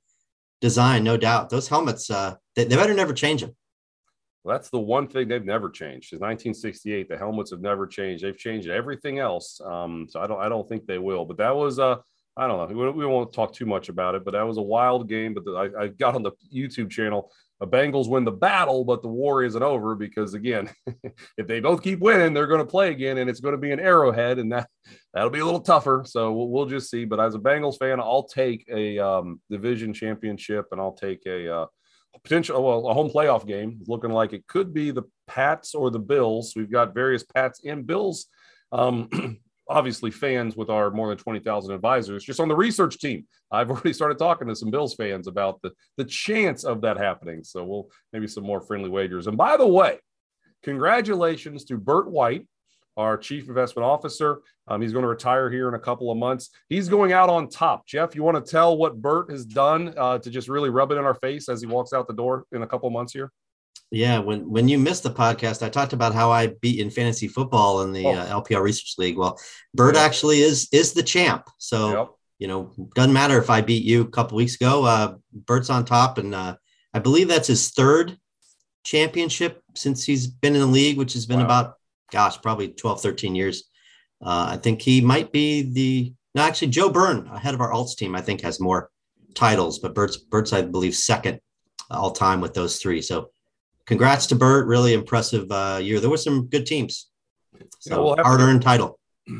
design, 0.62 1.04
no 1.04 1.18
doubt. 1.18 1.50
Those 1.50 1.68
helmets, 1.68 2.10
uh, 2.10 2.36
they, 2.56 2.66
they 2.66 2.76
better 2.76 2.94
never 2.94 3.14
change 3.14 3.42
them. 3.42 3.56
Well, 4.44 4.56
that's 4.56 4.70
the 4.70 4.80
one 4.80 5.08
thing 5.08 5.28
they've 5.28 5.44
never 5.44 5.70
changed. 5.70 6.10
Since 6.10 6.22
1968, 6.22 7.10
the 7.10 7.18
helmets 7.18 7.52
have 7.52 7.62
never 7.62 7.86
changed. 7.86 8.24
They've 8.24 8.38
changed 8.38 8.70
everything 8.70 9.20
else. 9.20 9.60
Um, 9.64 10.08
so 10.10 10.22
I 10.22 10.28
don't, 10.28 10.40
I 10.40 10.50
don't 10.50 10.68
think 10.68 10.86
they 10.86 11.00
will. 11.00 11.26
But 11.26 11.38
that 11.38 11.56
was, 11.56 11.80
uh, 11.80 11.98
I 12.38 12.48
don't 12.48 12.70
know. 12.70 12.78
We, 12.78 12.92
we 12.92 13.06
won't 13.06 13.34
talk 13.34 13.54
too 13.54 13.66
much 13.66 13.90
about 13.90 14.16
it. 14.16 14.24
But 14.24 14.32
that 14.32 14.48
was 14.48 14.58
a 14.58 14.62
wild 14.62 15.10
game. 15.10 15.34
But 15.34 15.44
the, 15.46 15.52
I, 15.52 15.84
I 15.84 15.88
got 15.88 16.16
on 16.16 16.24
the 16.24 16.32
YouTube 16.54 16.90
channel 16.90 17.32
the 17.60 17.68
Bengals 17.68 18.08
win 18.08 18.24
the 18.24 18.32
battle, 18.32 18.84
but 18.86 19.02
the 19.02 19.08
war 19.08 19.44
isn't 19.44 19.64
over 19.64 19.96
because 19.96 20.34
again, 20.34 20.70
if 21.38 21.48
they 21.48 21.60
both 21.60 21.82
keep 21.82 22.00
winning, 22.00 22.34
they're 22.34 22.48
going 22.48 22.60
to 22.60 22.66
play 22.66 22.92
again, 22.92 23.18
and 23.18 23.30
it's 23.30 23.40
going 23.40 23.54
to 23.54 23.62
be 23.62 23.72
an 23.72 23.80
arrowhead, 23.80 24.38
and 24.38 24.52
that 24.52 24.70
that'll 25.14 25.30
be 25.30 25.40
a 25.40 25.46
little 25.46 25.60
tougher. 25.60 26.04
So 26.06 26.32
we'll, 26.34 26.50
we'll 26.50 26.66
just 26.66 26.90
see. 26.90 27.06
But 27.06 27.20
as 27.20 27.36
a 27.36 27.40
Bengals 27.40 27.80
fan, 27.80 28.00
I'll 28.00 28.28
take 28.28 28.66
a 28.72 29.00
um, 29.00 29.42
division 29.50 29.94
championship, 29.94 30.68
and 30.72 30.80
I'll 30.80 30.94
take 30.94 31.26
a, 31.26 31.54
uh, 31.54 31.66
potential 32.24 32.64
well 32.64 32.88
a 32.88 32.94
home 32.94 33.10
playoff 33.10 33.46
game, 33.46 33.80
looking 33.88 34.12
like 34.12 34.34
it 34.34 34.48
could 34.48 34.74
be 34.74 34.92
the 34.92 35.04
Pats 35.28 35.76
or 35.76 35.90
the 35.90 36.00
Bills. 36.00 36.54
We've 36.56 36.72
got 36.72 36.94
various 36.94 37.24
Pats 37.24 37.62
and 37.66 37.86
Bills. 37.86 38.28
Um, 38.72 39.10
obviously 39.70 40.12
fans 40.12 40.56
with 40.56 40.70
our 40.70 40.92
more 40.92 41.10
than 41.10 41.18
20,000 41.18 41.74
advisors 41.74 42.24
just 42.24 42.40
on 42.40 42.48
the 42.48 42.56
research 42.56 43.00
team. 43.00 43.26
I've 43.52 43.70
already 43.72 43.94
started 43.94 44.18
talking 44.18 44.48
to 44.48 44.56
some 44.56 44.72
Bills 44.72 44.96
fans 44.96 45.28
about 45.28 45.62
the, 45.62 45.72
the 45.98 46.06
chance 46.06 46.64
of 46.64 46.82
that 46.82 46.98
happening. 46.98 47.44
So 47.44 47.64
we'll 47.64 47.90
maybe 48.14 48.28
some 48.28 48.44
more 48.44 48.62
friendly 48.62 48.90
wagers. 48.90 49.28
And 49.28 49.38
by 49.38 49.58
the 49.58 49.68
way, 49.68 50.00
congratulations 50.64 51.66
to 51.66 51.78
Burt 51.78 52.10
White, 52.10 52.48
our 52.96 53.18
chief 53.18 53.48
investment 53.48 53.86
officer. 53.86 54.42
Um, 54.68 54.82
he's 54.82 54.92
going 54.92 55.04
to 55.04 55.10
retire 55.10 55.50
here 55.50 55.68
in 55.68 55.76
a 55.76 55.80
couple 55.80 56.12
of 56.12 56.18
months. 56.18 56.50
He's 56.68 56.90
going 56.90 57.14
out 57.14 57.30
on 57.30 57.48
top. 57.48 57.86
Jeff, 57.86 58.16
you 58.16 58.24
want 58.24 58.44
to 58.44 58.52
tell 58.52 58.78
what 58.78 59.02
Burt 59.02 59.30
has 59.32 59.46
done 59.46 59.94
uh, 59.98 60.18
to 60.20 60.30
just 60.30 60.50
really 60.50 60.70
rub 60.70 60.92
it 60.92 60.96
in 60.96 61.06
our 61.06 61.16
face 61.16 61.48
as 61.48 61.62
he 61.62 61.68
walks 61.68 61.94
out 61.94 62.08
the 62.08 62.14
door 62.14 62.46
in 62.52 62.64
a 62.64 62.68
couple 62.68 62.88
of 62.88 62.94
months 62.94 63.14
here? 63.14 63.32
Yeah, 63.92 64.20
when 64.20 64.50
when 64.50 64.68
you 64.68 64.78
missed 64.78 65.04
the 65.04 65.12
podcast, 65.12 65.66
I 65.66 65.70
talked 65.70 65.94
about 65.94 66.14
how 66.14 66.30
I 66.30 66.48
beat 66.62 66.80
in 66.80 66.90
fantasy 66.90 67.28
football 67.28 67.84
in 67.84 67.94
the 67.94 68.06
oh. 68.06 68.12
uh, 68.12 68.42
LPL 68.42 68.62
Research 68.62 68.96
League. 68.98 69.18
Well, 69.18 69.40
Burt 69.74 69.96
actually 69.96 70.42
is 70.42 70.68
is 70.74 70.94
the 70.94 71.04
champ. 71.04 71.50
So 71.58 71.92
yep. 71.92 72.10
you 72.40 72.48
know, 72.48 72.74
doesn't 72.96 73.14
matter 73.14 73.38
if 73.38 73.50
I 73.50 73.62
beat 73.62 73.86
you 73.86 74.02
a 74.02 74.10
couple 74.10 74.38
weeks 74.38 74.56
ago. 74.56 74.84
Uh, 74.84 75.16
Burt's 75.32 75.70
on 75.70 75.86
top, 75.86 76.18
and 76.18 76.36
uh, 76.36 76.58
I 76.94 77.00
believe 77.00 77.30
that's 77.30 77.48
his 77.48 77.70
third 77.70 78.18
championship 78.84 79.62
since 79.76 80.04
he's 80.04 80.28
been 80.28 80.56
in 80.56 80.62
the 80.62 80.68
league, 80.68 80.98
which 80.98 81.14
has 81.14 81.26
been 81.26 81.40
wow. 81.40 81.46
about 81.46 81.74
gosh, 82.12 82.42
probably 82.42 82.70
12, 82.70 83.02
13 83.02 83.36
years. 83.36 83.66
Uh, 84.22 84.48
I 84.52 84.58
think 84.58 84.82
he 84.82 85.02
might 85.02 85.32
be 85.32 85.62
the 85.62 86.14
no, 86.36 86.42
actually 86.42 86.70
Joe 86.70 86.90
Byrne, 86.90 87.28
ahead 87.28 87.54
of 87.54 87.62
our 87.62 87.72
alts 87.72 87.96
team, 87.96 88.16
I 88.16 88.22
think 88.22 88.42
has 88.42 88.60
more 88.60 88.90
titles, 89.34 89.80
but 89.80 89.96
Burt's 89.96 90.18
Burt's 90.18 90.52
I 90.52 90.62
believe 90.62 90.96
second 90.96 91.40
all 91.90 92.12
time 92.12 92.42
with 92.42 92.54
those 92.54 92.80
three. 92.80 93.02
So 93.02 93.30
congrats 93.88 94.28
to 94.28 94.36
Burt. 94.36 94.68
Really 94.68 94.94
impressive 94.94 95.52
uh, 95.52 95.80
year. 95.82 96.00
There 96.00 96.10
were 96.10 96.18
some 96.18 96.48
good 96.48 96.66
teams. 96.66 97.10
So 97.80 97.96
yeah, 97.96 97.98
we'll 97.98 98.24
hard 98.24 98.42
earned 98.42 98.62
title. 98.62 99.00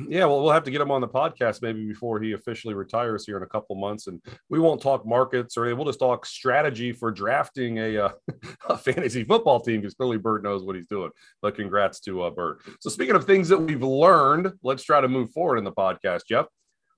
Yeah, 0.10 0.26
well, 0.26 0.44
we'll 0.44 0.52
have 0.52 0.66
to 0.66 0.72
get 0.72 0.82
him 0.82 0.92
on 0.92 1.00
the 1.00 1.08
podcast 1.08 1.62
maybe 1.62 1.86
before 1.88 2.20
he 2.20 2.34
officially 2.34 2.74
retires 2.74 3.26
here 3.26 3.38
in 3.38 3.44
a 3.44 3.48
couple 3.48 3.74
months, 3.78 4.08
and 4.08 4.22
we 4.50 4.60
won't 4.60 4.82
talk 4.82 5.06
markets 5.06 5.56
or 5.56 5.74
we'll 5.76 5.86
just 5.86 6.00
talk 6.00 6.26
strategy 6.26 6.92
for 6.92 7.10
drafting 7.10 7.78
a, 7.78 7.98
uh, 7.98 8.10
a 8.70 8.78
fantasy 8.78 9.24
football 9.24 9.62
team 9.62 9.80
because 9.80 9.94
clearly 9.94 10.18
Burt 10.18 10.44
knows 10.44 10.64
what 10.64 10.76
he's 10.76 10.88
doing. 10.88 11.10
But 11.42 11.56
congrats 11.56 12.02
to 12.02 12.24
uh, 12.24 12.32
Burt. 12.32 12.60
So 12.82 12.90
speaking 12.90 13.16
of 13.16 13.24
things 13.24 13.48
that 13.48 13.60
we've 13.60 13.82
learned, 13.82 14.52
let's 14.62 14.84
try 14.84 15.00
to 15.00 15.08
move 15.08 15.32
forward 15.32 15.58
in 15.58 15.64
the 15.64 15.72
podcast. 15.72 16.24
Jeff, 16.28 16.48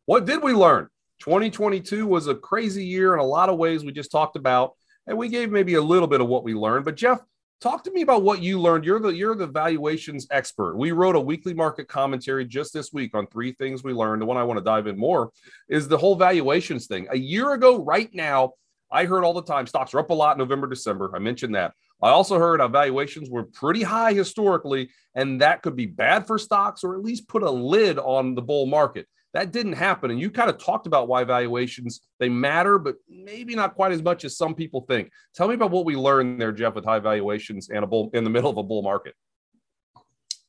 what 0.05 0.25
did 0.25 0.41
we 0.41 0.53
learn? 0.53 0.87
2022 1.19 2.07
was 2.07 2.25
a 2.25 2.33
crazy 2.33 2.83
year 2.83 3.13
in 3.13 3.19
a 3.19 3.25
lot 3.25 3.49
of 3.49 3.59
ways. 3.59 3.85
We 3.85 3.91
just 3.91 4.11
talked 4.11 4.35
about, 4.35 4.71
and 5.05 5.15
we 5.15 5.27
gave 5.27 5.51
maybe 5.51 5.75
a 5.75 5.81
little 5.81 6.07
bit 6.07 6.21
of 6.21 6.27
what 6.27 6.43
we 6.43 6.55
learned. 6.55 6.85
But 6.85 6.95
Jeff, 6.95 7.19
Talk 7.61 7.83
to 7.83 7.91
me 7.91 8.03
about 8.03 8.23
what 8.23 8.41
you 8.41 8.57
learned. 8.57 8.85
You're 8.85 9.01
the 9.01 9.09
you're 9.09 9.35
the 9.35 9.45
valuations 9.45 10.25
expert. 10.31 10.77
We 10.77 10.93
wrote 10.93 11.17
a 11.17 11.19
weekly 11.19 11.53
market 11.53 11.89
commentary 11.89 12.45
just 12.45 12.73
this 12.73 12.93
week 12.93 13.13
on 13.13 13.27
three 13.27 13.51
things 13.51 13.83
we 13.83 13.91
learned. 13.91 14.21
The 14.21 14.25
one 14.25 14.37
I 14.37 14.43
want 14.43 14.59
to 14.59 14.63
dive 14.63 14.87
in 14.87 14.97
more 14.97 15.31
is 15.67 15.89
the 15.89 15.97
whole 15.97 16.15
valuations 16.15 16.87
thing. 16.87 17.07
A 17.11 17.17
year 17.17 17.51
ago, 17.51 17.83
right 17.83 18.09
now, 18.13 18.53
I 18.89 19.03
heard 19.03 19.25
all 19.25 19.33
the 19.33 19.43
time 19.43 19.67
stocks 19.67 19.93
are 19.93 19.99
up 19.99 20.09
a 20.09 20.13
lot 20.13 20.37
November, 20.37 20.67
December. 20.67 21.11
I 21.13 21.19
mentioned 21.19 21.55
that. 21.55 21.73
I 22.01 22.11
also 22.11 22.39
heard 22.39 22.61
our 22.61 22.69
valuations 22.69 23.29
were 23.29 23.43
pretty 23.43 23.83
high 23.83 24.13
historically, 24.13 24.89
and 25.13 25.41
that 25.41 25.61
could 25.61 25.75
be 25.75 25.85
bad 25.85 26.27
for 26.27 26.37
stocks 26.37 26.85
or 26.85 26.95
at 26.95 27.03
least 27.03 27.27
put 27.27 27.43
a 27.43 27.51
lid 27.51 27.99
on 27.99 28.35
the 28.35 28.41
bull 28.41 28.67
market. 28.67 29.05
That 29.33 29.51
didn't 29.51 29.73
happen. 29.73 30.09
And 30.09 30.19
you 30.19 30.31
kind 30.31 30.49
of 30.49 30.57
talked 30.57 30.87
about 30.87 31.07
why 31.07 31.23
valuations 31.23 32.01
they 32.19 32.29
matter, 32.29 32.79
but 32.79 32.95
maybe 33.07 33.55
not 33.55 33.75
quite 33.75 33.91
as 33.91 34.01
much 34.01 34.25
as 34.25 34.35
some 34.35 34.55
people 34.55 34.81
think. 34.81 35.11
Tell 35.35 35.47
me 35.47 35.53
about 35.53 35.71
what 35.71 35.85
we 35.85 35.95
learned 35.95 36.41
there, 36.41 36.51
Jeff, 36.51 36.73
with 36.73 36.85
high 36.85 36.99
valuations 36.99 37.69
and 37.69 37.83
a 37.83 37.87
bull 37.87 38.09
in 38.13 38.23
the 38.23 38.29
middle 38.29 38.49
of 38.49 38.57
a 38.57 38.63
bull 38.63 38.81
market. 38.81 39.13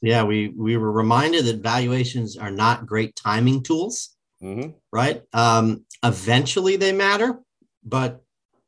Yeah, 0.03 0.23
we 0.25 0.49
we 0.49 0.79
were 0.79 0.93
reminded 0.93 1.45
that 1.45 1.63
valuations 1.63 2.39
are 2.39 2.51
not 2.51 2.87
great 2.87 3.15
timing 3.17 3.63
tools, 3.63 4.17
mm-hmm. 4.43 4.71
right? 4.91 5.23
Um, 5.35 5.85
eventually, 6.03 6.77
they 6.77 6.93
matter, 6.93 7.39
but 7.85 8.23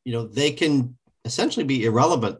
you 0.04 0.12
know 0.12 0.26
they 0.26 0.52
can 0.52 0.98
essentially 1.24 1.64
be 1.64 1.86
irrelevant 1.86 2.38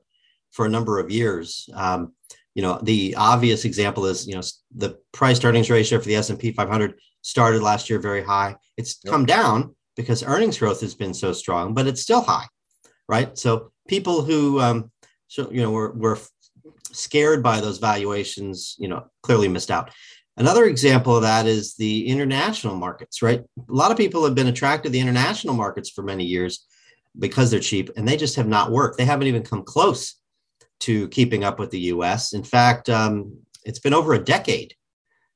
for 0.51 0.67
a 0.67 0.69
number 0.69 0.99
of 0.99 1.11
years. 1.11 1.71
Um, 1.73 2.13
you 2.55 2.61
know, 2.61 2.79
the 2.83 3.15
obvious 3.17 3.65
example 3.65 4.05
is 4.05 4.27
you 4.27 4.35
know 4.35 4.43
the 4.77 4.99
price 5.13 5.43
earnings 5.43 5.71
ratio 5.71 5.99
for 5.99 6.05
the 6.05 6.17
S 6.17 6.29
and 6.29 6.39
P 6.39 6.53
500 6.53 7.01
started 7.23 7.63
last 7.63 7.89
year 7.89 7.99
very 7.99 8.23
high. 8.23 8.57
It's 8.77 8.99
yep. 9.05 9.13
come 9.13 9.27
down 9.27 9.75
because 9.97 10.23
earnings 10.23 10.59
growth 10.59 10.81
has 10.81 10.95
been 10.95 11.15
so 11.15 11.33
strong, 11.33 11.75
but 11.75 11.87
it's 11.87 12.03
still 12.03 12.23
high, 12.23 12.47
right? 13.09 13.37
So 13.39 13.73
people 13.89 14.23
who, 14.23 14.61
um, 14.61 14.91
so 15.29 15.51
you 15.51 15.63
know, 15.63 15.71
were, 15.71 15.93
were 15.93 16.19
scared 16.93 17.43
by 17.43 17.61
those 17.61 17.79
valuations, 17.79 18.77
you 18.79 18.89
know, 18.89 19.07
clearly 19.23 19.49
missed 19.49 19.71
out. 19.71 19.91
Another 20.37 20.65
example 20.65 21.17
of 21.17 21.23
that 21.23 21.47
is 21.47 21.75
the 21.75 22.07
international 22.07 22.75
markets, 22.75 23.21
right? 23.21 23.41
A 23.41 23.73
lot 23.73 23.91
of 23.91 23.99
people 23.99 24.25
have 24.25 24.35
been 24.35 24.47
attracted 24.47 24.89
to 24.89 24.93
the 24.93 25.01
international 25.01 25.55
markets 25.55 25.91
for 25.91 26.03
many 26.03 26.25
years 26.25 26.67
because 27.19 27.51
they're 27.51 27.61
cheap, 27.61 27.91
and 27.97 28.09
they 28.09 28.17
just 28.17 28.37
have 28.37 28.49
not 28.49 28.71
worked. 28.71 28.97
They 28.97 29.05
haven't 29.05 29.27
even 29.27 29.43
come 29.43 29.63
close 29.63 30.17
to 30.81 31.09
keeping 31.09 31.45
up 31.45 31.59
with 31.59 31.71
the 31.71 31.81
U.S. 31.81 32.33
In 32.33 32.43
fact, 32.43 32.89
um, 32.89 33.39
it's 33.65 33.79
been 33.79 33.95
over 33.95 34.15
a 34.15 34.25
decade. 34.25 34.75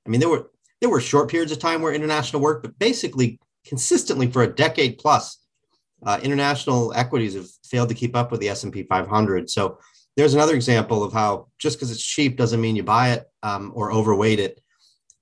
I 0.07 0.09
mean, 0.09 0.21
there 0.21 0.31
were 0.31 0.51
there 0.81 0.91
were 0.91 1.01
short 1.01 1.31
periods 1.31 1.53
of 1.53 1.59
time 1.59 1.83
where 1.83 1.93
international 1.93 2.43
worked, 2.43 2.63
but 2.63 2.79
basically 2.79 3.39
consistently 3.67 4.31
for 4.31 4.43
a 4.43 4.55
decade 4.55 4.99
plus, 4.99 5.39
uh, 6.05 6.21
international 6.23 6.93
equities 6.95 7.35
have 7.35 7.49
failed 7.65 7.89
to 7.89 7.95
keep 7.95 8.15
up 8.15 8.31
with 8.31 8.41
the 8.41 8.49
S&P 8.49 8.83
500. 8.85 9.51
So 9.51 9.79
there's 10.17 10.35
another 10.35 10.55
example 10.55 11.03
of 11.03 11.13
how 11.13 11.49
just 11.59 11.77
because 11.77 11.91
it's 11.91 12.03
cheap 12.03 12.37
doesn't 12.37 12.61
mean 12.61 12.77
you 12.77 12.83
buy 12.83 13.13
it 13.13 13.27
um, 13.43 13.73
or 13.75 13.93
overweight 13.93 14.41
it. 14.41 14.61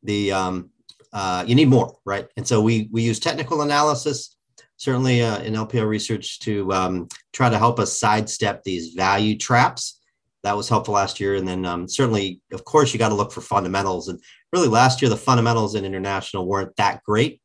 The 0.03 0.33
um, 0.33 0.71
uh, 1.13 1.45
you 1.47 1.55
need 1.55 1.69
more, 1.69 1.97
right? 2.05 2.27
And 2.37 2.47
so 2.47 2.61
we 2.61 2.89
we 2.93 3.03
use 3.03 3.19
technical 3.19 3.63
analysis, 3.63 4.37
certainly 4.77 5.23
uh, 5.23 5.39
in 5.39 5.55
LPL 5.55 5.89
research, 5.89 6.41
to 6.41 6.73
um, 6.73 7.09
try 7.33 7.49
to 7.49 7.59
help 7.59 7.79
us 7.79 7.99
sidestep 7.99 8.63
these 8.63 8.95
value 8.95 9.37
traps. 9.37 10.01
That 10.43 10.57
was 10.57 10.69
helpful 10.69 10.95
last 10.95 11.21
year, 11.21 11.37
and 11.37 11.49
then 11.49 11.65
um, 11.65 11.89
certainly, 11.89 12.41
of 12.53 12.65
course, 12.65 12.93
you 12.93 12.99
got 12.99 13.09
to 13.09 13.15
look 13.15 13.33
for 13.33 13.41
fundamentals. 13.41 14.09
And 14.09 14.21
really, 14.55 14.69
last 14.69 15.03
year 15.03 15.09
the 15.09 15.17
fundamentals 15.17 15.75
in 15.75 15.85
international 15.85 16.47
weren't 16.47 16.75
that 16.77 17.03
great. 17.03 17.41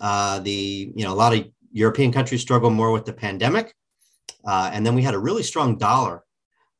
Uh, 0.00 0.40
the 0.40 0.92
you 0.96 1.04
know 1.04 1.12
a 1.12 1.14
lot 1.14 1.32
of 1.32 1.46
European 1.70 2.10
countries 2.10 2.40
struggle 2.40 2.70
more 2.70 2.90
with 2.90 3.04
the 3.04 3.12
pandemic, 3.12 3.72
uh, 4.44 4.68
and 4.72 4.84
then 4.84 4.96
we 4.96 5.02
had 5.02 5.14
a 5.14 5.18
really 5.18 5.44
strong 5.44 5.78
dollar 5.78 6.24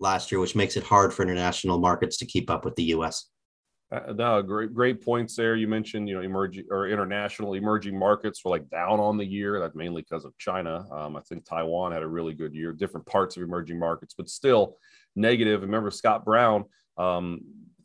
last 0.01 0.33
year, 0.33 0.41
which 0.41 0.57
makes 0.57 0.77
it 0.77 0.83
hard 0.83 1.15
for 1.15 1.23
international 1.23 1.79
markets 1.79 2.17
to 2.17 2.27
keep 2.27 2.51
up 2.51 2.65
with 2.65 2.75
the 2.75 2.83
U.S. 2.95 3.29
Uh, 3.93 4.13
no, 4.13 4.43
great, 4.43 4.75
great 4.75 5.05
points 5.05 5.37
there. 5.37 5.55
You 5.55 5.69
mentioned, 5.69 6.09
you 6.09 6.17
know, 6.17 6.23
emerging 6.23 6.65
or 6.71 6.89
international 6.89 7.55
emerging 7.55 7.97
markets 7.97 8.45
were 8.45 8.51
like 8.51 8.69
down 8.71 8.99
on 8.99 9.17
the 9.17 9.25
year. 9.25 9.61
That's 9.61 9.77
mainly 9.77 10.03
because 10.03 10.25
of 10.25 10.37
China. 10.39 10.85
Um, 10.93 11.17
I 11.17 11.21
think 11.21 11.45
Taiwan 11.45 11.93
had 11.93 12.03
a 12.03 12.09
really 12.09 12.35
good 12.35 12.55
year. 12.55 12.73
Different 12.73 13.07
parts 13.07 13.37
of 13.37 13.45
emerging 13.45 13.79
markets, 13.79 14.15
but 14.17 14.29
still 14.29 14.77
negative. 15.15 15.63
Remember 15.63 15.91
Scott 15.91 16.25
Brown, 16.25 16.65
um, 16.99 17.41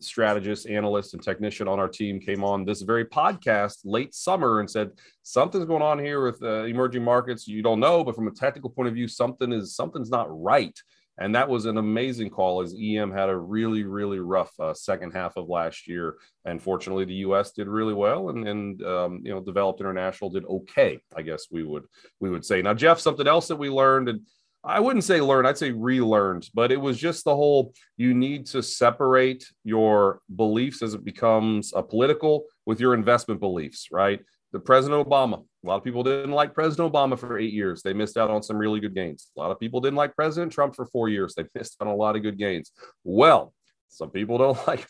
strategist, 0.05 0.67
analyst, 0.67 1.13
and 1.13 1.23
technician 1.23 1.67
on 1.67 1.79
our 1.79 1.87
team, 1.87 2.19
came 2.19 2.43
on 2.43 2.65
this 2.65 2.81
very 2.81 3.05
podcast 3.05 3.79
late 3.83 4.13
summer 4.13 4.59
and 4.59 4.69
said 4.69 4.91
something's 5.23 5.65
going 5.65 5.81
on 5.81 5.99
here 5.99 6.23
with 6.23 6.41
uh, 6.43 6.63
emerging 6.63 7.03
markets. 7.03 7.47
You 7.47 7.61
don't 7.61 7.79
know, 7.79 8.03
but 8.03 8.15
from 8.15 8.27
a 8.27 8.31
technical 8.31 8.69
point 8.69 8.87
of 8.87 8.93
view, 8.93 9.07
something 9.07 9.51
is 9.51 9.75
something's 9.75 10.09
not 10.09 10.27
right. 10.29 10.77
And 11.17 11.33
that 11.35 11.47
was 11.47 11.65
an 11.65 11.77
amazing 11.77 12.29
call 12.29 12.61
as 12.61 12.75
EM 12.77 13.11
had 13.11 13.29
a 13.29 13.37
really, 13.37 13.83
really 13.83 14.19
rough 14.19 14.51
uh, 14.59 14.73
second 14.73 15.11
half 15.11 15.37
of 15.37 15.47
last 15.47 15.87
year. 15.87 16.15
And 16.43 16.61
fortunately, 16.61 17.05
the 17.05 17.23
US 17.27 17.51
did 17.51 17.67
really 17.67 17.93
well 17.93 18.29
and, 18.29 18.47
and 18.47 18.83
um, 18.83 19.21
you 19.23 19.31
know, 19.31 19.39
developed 19.39 19.79
international 19.79 20.29
did 20.29 20.45
okay, 20.45 20.99
I 21.15 21.21
guess 21.21 21.47
we 21.49 21.63
would 21.63 21.83
we 22.19 22.29
would 22.29 22.45
say. 22.45 22.61
Now, 22.61 22.73
Jeff, 22.73 22.99
something 22.99 23.27
else 23.27 23.47
that 23.47 23.55
we 23.55 23.69
learned 23.69 24.09
and 24.09 24.21
I 24.65 24.79
wouldn't 24.79 25.03
say 25.03 25.21
learned, 25.21 25.47
I'd 25.47 25.57
say 25.57 25.71
relearned, 25.71 26.49
but 26.53 26.71
it 26.71 26.81
was 26.81 26.97
just 26.97 27.23
the 27.23 27.35
whole 27.35 27.73
you 27.97 28.13
need 28.13 28.47
to 28.47 28.63
separate 28.63 29.45
your 29.63 30.21
beliefs 30.35 30.81
as 30.81 30.93
it 30.93 31.05
becomes 31.05 31.71
a 31.75 31.83
political 31.83 32.45
with 32.65 32.79
your 32.79 32.93
investment 32.93 33.39
beliefs, 33.39 33.89
right? 33.91 34.19
the 34.55 34.59
President 34.61 35.05
Obama. 35.05 35.43
A 35.65 35.67
lot 35.67 35.75
of 35.75 35.83
people 35.83 36.01
didn't 36.01 36.31
like 36.31 36.53
President 36.53 36.93
Obama 36.93 37.19
for 37.19 37.37
eight 37.37 37.51
years. 37.51 37.81
They 37.81 37.91
missed 37.91 38.15
out 38.15 38.31
on 38.31 38.41
some 38.41 38.55
really 38.55 38.79
good 38.79 38.95
gains. 38.95 39.29
A 39.35 39.39
lot 39.41 39.51
of 39.51 39.59
people 39.59 39.81
didn't 39.81 39.97
like 39.97 40.15
President 40.15 40.49
Trump 40.49 40.77
for 40.77 40.85
four 40.85 41.09
years. 41.09 41.35
They 41.35 41.43
missed 41.55 41.75
on 41.81 41.87
a 41.87 41.95
lot 41.95 42.15
of 42.15 42.23
good 42.23 42.37
gains. 42.37 42.71
Well, 43.03 43.53
some 43.89 44.09
people 44.09 44.37
don't 44.37 44.67
like 44.67 44.85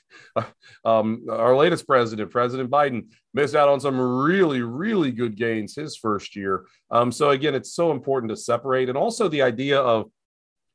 um, 0.83 1.25
our 1.29 1.55
latest 1.55 1.87
president, 1.87 2.31
President 2.31 2.69
Biden, 2.69 3.07
missed 3.33 3.55
out 3.55 3.69
on 3.69 3.79
some 3.79 3.99
really, 3.99 4.61
really 4.61 5.11
good 5.11 5.35
gains 5.35 5.75
his 5.75 5.95
first 5.95 6.35
year. 6.35 6.65
Um, 6.91 7.11
so 7.11 7.31
again, 7.31 7.55
it's 7.55 7.73
so 7.73 7.91
important 7.91 8.29
to 8.31 8.37
separate, 8.37 8.89
and 8.89 8.97
also 8.97 9.27
the 9.27 9.41
idea 9.41 9.79
of 9.79 10.09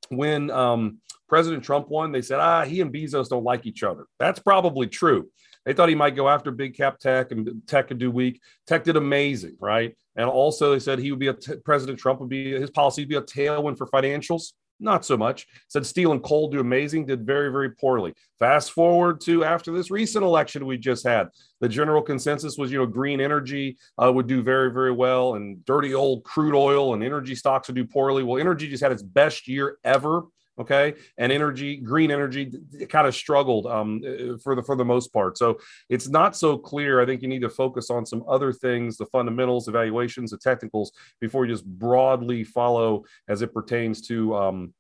when 0.09 0.51
um, 0.51 0.99
President 1.29 1.63
Trump 1.63 1.89
won, 1.89 2.13
they 2.13 2.23
said, 2.23 2.41
ah, 2.41 2.65
he 2.65 2.81
and 2.81 2.93
Bezos 2.93 3.29
don't 3.29 3.45
like 3.45 3.67
each 3.67 3.83
other. 3.83 4.07
That's 4.19 4.41
probably 4.41 4.89
true. 4.89 5.31
They 5.65 5.73
thought 5.73 5.89
he 5.89 5.95
might 5.95 6.17
go 6.17 6.29
after 6.29 6.51
big 6.51 6.77
cap 6.77 6.99
tech 6.99 7.33
and 7.33 7.63
tech 7.67 7.89
could 7.89 7.99
do 7.99 8.11
weak. 8.11 8.41
Tech 8.67 8.83
did 8.83 8.97
amazing, 8.97 9.57
right? 9.61 9.97
And 10.17 10.29
also 10.29 10.73
they 10.73 10.79
said 10.79 10.99
he 10.99 11.13
would 11.13 11.21
be 11.21 11.29
a 11.29 11.35
t- 11.35 11.57
President 11.65 11.99
Trump 11.99 12.21
would 12.21 12.29
be 12.29 12.53
his 12.53 12.71
policy 12.71 13.03
would 13.03 13.09
be 13.09 13.17
a 13.17 13.23
tailwind 13.23 13.79
for 13.79 13.87
financials. 13.87 14.53
Not 14.81 15.05
so 15.05 15.17
much. 15.17 15.47
Said 15.69 15.85
steel 15.85 16.13
and 16.13 16.23
coal 16.23 16.49
do 16.49 16.59
amazing, 16.59 17.05
did 17.05 17.27
very, 17.27 17.53
very 17.53 17.71
poorly. 17.71 18.15
Fast 18.39 18.73
forward 18.73 19.21
to 19.23 19.45
after 19.45 19.73
this 19.73 19.91
recent 19.91 20.25
election 20.25 20.65
we 20.65 20.79
just 20.79 21.07
had, 21.07 21.29
the 21.61 21.69
general 21.69 22.01
consensus 22.01 22.57
was, 22.57 22.73
you 22.73 22.79
know, 22.79 22.87
green 22.87 23.21
energy 23.21 23.77
uh, 24.03 24.11
would 24.11 24.27
do 24.27 24.43
very, 24.43 24.73
very 24.73 24.93
well, 24.93 25.35
and 25.35 25.63
dirty 25.67 25.93
old 25.93 26.25
crude 26.25 26.55
oil 26.55 26.95
and 26.95 27.05
energy 27.05 27.35
stocks 27.35 27.69
would 27.69 27.77
do 27.77 27.85
poorly. 27.85 28.23
Well, 28.23 28.41
energy 28.41 28.69
just 28.69 28.83
had 28.83 28.93
its 28.93 29.03
best 29.03 29.47
year 29.47 29.77
ever 29.85 30.23
okay? 30.61 30.95
And 31.19 31.33
energy 31.33 31.77
green 31.77 32.11
energy 32.11 32.53
kind 32.89 33.07
of 33.07 33.15
struggled 33.15 33.67
um, 33.67 34.03
uh, 34.07 34.37
for 34.39 34.55
the 34.55 34.63
for 34.63 34.77
the 34.77 34.85
most 34.85 35.13
part. 35.13 35.39
So 35.39 35.59
it's 35.89 36.09
not 36.09 36.37
so 36.37 36.57
clear. 36.59 37.01
I 37.01 37.07
think 37.07 37.23
you 37.23 37.29
need 37.29 37.43
to 37.43 37.51
focus 37.51 37.91
on 37.91 38.07
some 38.07 38.23
other 38.29 38.53
things 38.53 38.97
the 38.97 39.07
fundamentals 39.07 39.67
evaluations 39.67 40.31
the 40.31 40.39
technicals 40.39 40.93
before 41.21 41.47
you 41.47 41.53
just 41.53 41.65
broadly 41.65 42.45
follow 42.45 43.05
as 43.29 43.43
it 43.43 43.55
pertains 43.55 44.01
to 44.03 44.37
um, 44.37 44.75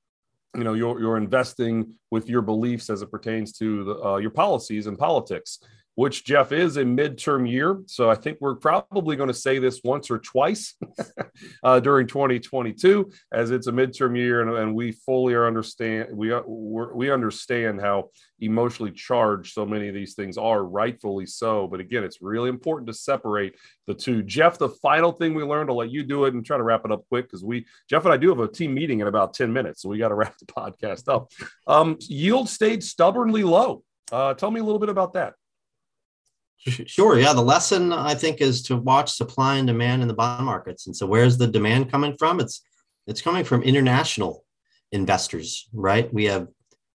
you 0.54 0.64
know 0.64 0.74
you're, 0.74 1.00
you're 1.00 1.16
investing 1.16 1.94
with 2.10 2.28
your 2.28 2.42
beliefs 2.42 2.90
as 2.90 3.02
it 3.02 3.10
pertains 3.10 3.52
to 3.52 3.84
the, 3.84 4.04
uh, 4.04 4.16
your 4.16 4.30
policies 4.30 4.86
and 4.86 4.98
politics 4.98 5.60
which 6.00 6.24
Jeff 6.24 6.50
is 6.50 6.78
a 6.78 6.82
midterm 6.82 7.46
year. 7.46 7.82
So 7.84 8.08
I 8.08 8.14
think 8.14 8.38
we're 8.40 8.54
probably 8.54 9.16
going 9.16 9.28
to 9.28 9.34
say 9.34 9.58
this 9.58 9.82
once 9.84 10.10
or 10.10 10.18
twice 10.18 10.74
uh, 11.62 11.78
during 11.80 12.06
2022, 12.06 13.12
as 13.32 13.50
it's 13.50 13.66
a 13.66 13.70
midterm 13.70 14.16
year, 14.16 14.40
and, 14.40 14.50
and 14.50 14.74
we 14.74 14.92
fully 14.92 15.36
understand 15.36 16.08
we 16.16 16.32
we 16.94 17.10
understand 17.10 17.82
how 17.82 18.08
emotionally 18.38 18.92
charged 18.92 19.52
so 19.52 19.66
many 19.66 19.88
of 19.88 19.94
these 19.94 20.14
things 20.14 20.38
are, 20.38 20.64
rightfully 20.64 21.26
so. 21.26 21.66
But 21.66 21.80
again, 21.80 22.02
it's 22.02 22.22
really 22.22 22.48
important 22.48 22.86
to 22.86 22.94
separate 22.94 23.56
the 23.86 23.92
two. 23.92 24.22
Jeff, 24.22 24.56
the 24.56 24.70
final 24.70 25.12
thing 25.12 25.34
we 25.34 25.42
learned, 25.42 25.68
I'll 25.68 25.76
let 25.76 25.90
you 25.90 26.02
do 26.02 26.24
it 26.24 26.32
and 26.32 26.46
try 26.46 26.56
to 26.56 26.62
wrap 26.62 26.86
it 26.86 26.92
up 26.92 27.04
quick 27.10 27.26
because 27.26 27.44
we 27.44 27.66
Jeff 27.90 28.06
and 28.06 28.14
I 28.14 28.16
do 28.16 28.30
have 28.30 28.40
a 28.40 28.48
team 28.48 28.72
meeting 28.72 29.00
in 29.00 29.06
about 29.06 29.34
10 29.34 29.52
minutes, 29.52 29.82
so 29.82 29.90
we 29.90 29.98
got 29.98 30.08
to 30.08 30.14
wrap 30.14 30.38
the 30.38 30.46
podcast 30.46 31.12
up. 31.12 31.30
Um, 31.66 31.98
yield 32.00 32.48
stayed 32.48 32.82
stubbornly 32.82 33.42
low. 33.42 33.84
Uh, 34.10 34.32
tell 34.32 34.50
me 34.50 34.60
a 34.60 34.64
little 34.64 34.80
bit 34.80 34.88
about 34.88 35.12
that. 35.12 35.34
Sure. 36.66 37.18
Yeah. 37.18 37.32
The 37.32 37.40
lesson 37.42 37.92
I 37.92 38.14
think 38.14 38.40
is 38.40 38.62
to 38.64 38.76
watch 38.76 39.12
supply 39.12 39.56
and 39.56 39.66
demand 39.66 40.02
in 40.02 40.08
the 40.08 40.14
bond 40.14 40.44
markets. 40.44 40.86
And 40.86 40.94
so 40.94 41.06
where's 41.06 41.38
the 41.38 41.46
demand 41.46 41.90
coming 41.90 42.14
from? 42.18 42.38
It's 42.38 42.62
it's 43.06 43.22
coming 43.22 43.44
from 43.44 43.62
international 43.62 44.44
investors, 44.92 45.68
right? 45.72 46.12
We 46.12 46.24
have, 46.24 46.42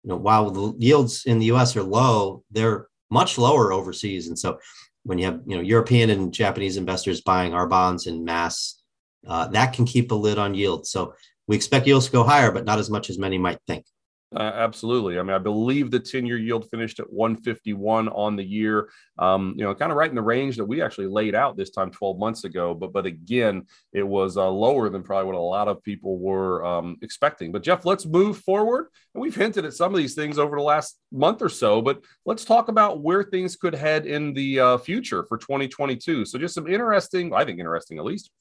you 0.04 0.10
know, 0.10 0.18
while 0.18 0.50
the 0.50 0.74
yields 0.80 1.26
in 1.26 1.40
the 1.40 1.46
US 1.52 1.76
are 1.76 1.84
low, 1.84 2.44
they're 2.50 2.88
much 3.12 3.38
lower 3.38 3.72
overseas. 3.72 4.28
And 4.28 4.38
so 4.38 4.58
when 5.04 5.20
you 5.20 5.26
have, 5.26 5.42
you 5.46 5.56
know, 5.56 5.62
European 5.62 6.10
and 6.10 6.34
Japanese 6.34 6.78
investors 6.78 7.22
buying 7.22 7.54
our 7.54 7.68
bonds 7.68 8.08
in 8.08 8.26
mass, 8.26 8.82
uh, 9.28 9.48
that 9.50 9.74
can 9.74 9.86
keep 9.86 10.12
a 10.12 10.16
lid 10.16 10.38
on 10.40 10.56
yield. 10.56 10.88
So 10.88 11.14
we 11.48 11.56
expect 11.56 11.86
yields 11.86 12.08
to 12.08 12.12
go 12.12 12.24
higher, 12.24 12.52
but 12.52 12.66
not 12.66 12.80
as 12.80 12.90
much 12.90 13.10
as 13.10 13.20
many 13.20 13.38
might 13.38 13.60
think. 13.68 13.86
Uh, 14.34 14.44
absolutely. 14.44 15.20
I 15.20 15.24
mean, 15.24 15.34
I 15.34 15.40
believe 15.40 15.92
the 15.92 16.00
10 16.00 16.26
year 16.26 16.38
yield 16.38 16.70
finished 16.70 17.02
at 17.02 17.12
151 17.12 18.08
on 18.08 18.38
the 18.38 18.44
year, 18.44 18.90
um, 19.20 19.54
you 19.58 19.66
know, 19.66 19.76
kind 19.76 19.92
of 19.92 19.98
right 19.98 20.10
in 20.10 20.16
the 20.16 20.22
range 20.22 20.56
that 20.56 20.64
we 20.64 20.82
actually 20.82 21.08
laid 21.08 21.36
out 21.36 21.58
this 21.58 21.70
time 21.70 21.92
12 21.92 22.18
months 22.18 22.46
ago. 22.46 22.74
But, 22.74 22.94
but 22.94 23.06
again, 23.06 23.66
it 23.92 24.08
was 24.08 24.38
uh, 24.38 24.50
lower 24.50 24.88
than 24.90 25.04
probably 25.04 25.26
what 25.26 25.36
a 25.36 25.40
lot 25.40 25.68
of 25.68 25.84
people 25.84 26.18
were 26.18 26.64
um, 26.64 26.98
expecting. 27.02 27.52
But, 27.52 27.64
Jeff, 27.64 27.84
let's 27.84 28.06
move 28.06 28.38
forward. 28.38 28.88
And 29.14 29.22
we've 29.22 29.36
hinted 29.36 29.66
at 29.66 29.74
some 29.74 29.94
of 29.94 29.98
these 29.98 30.16
things 30.16 30.40
over 30.40 30.56
the 30.56 30.64
last 30.64 30.98
month 31.12 31.42
or 31.42 31.50
so, 31.50 31.82
but 31.82 32.02
let's 32.26 32.46
talk 32.46 32.70
about 32.70 33.02
where 33.02 33.24
things 33.24 33.58
could 33.58 33.76
head 33.76 34.06
in 34.06 34.34
the 34.34 34.62
uh, 34.62 34.78
future 34.78 35.26
for 35.28 35.38
2022. 35.40 36.24
So, 36.24 36.40
just 36.40 36.56
some 36.56 36.68
interesting, 36.68 37.34
I 37.34 37.44
think 37.44 37.60
interesting 37.60 37.98
at 37.98 38.06
least, 38.06 38.32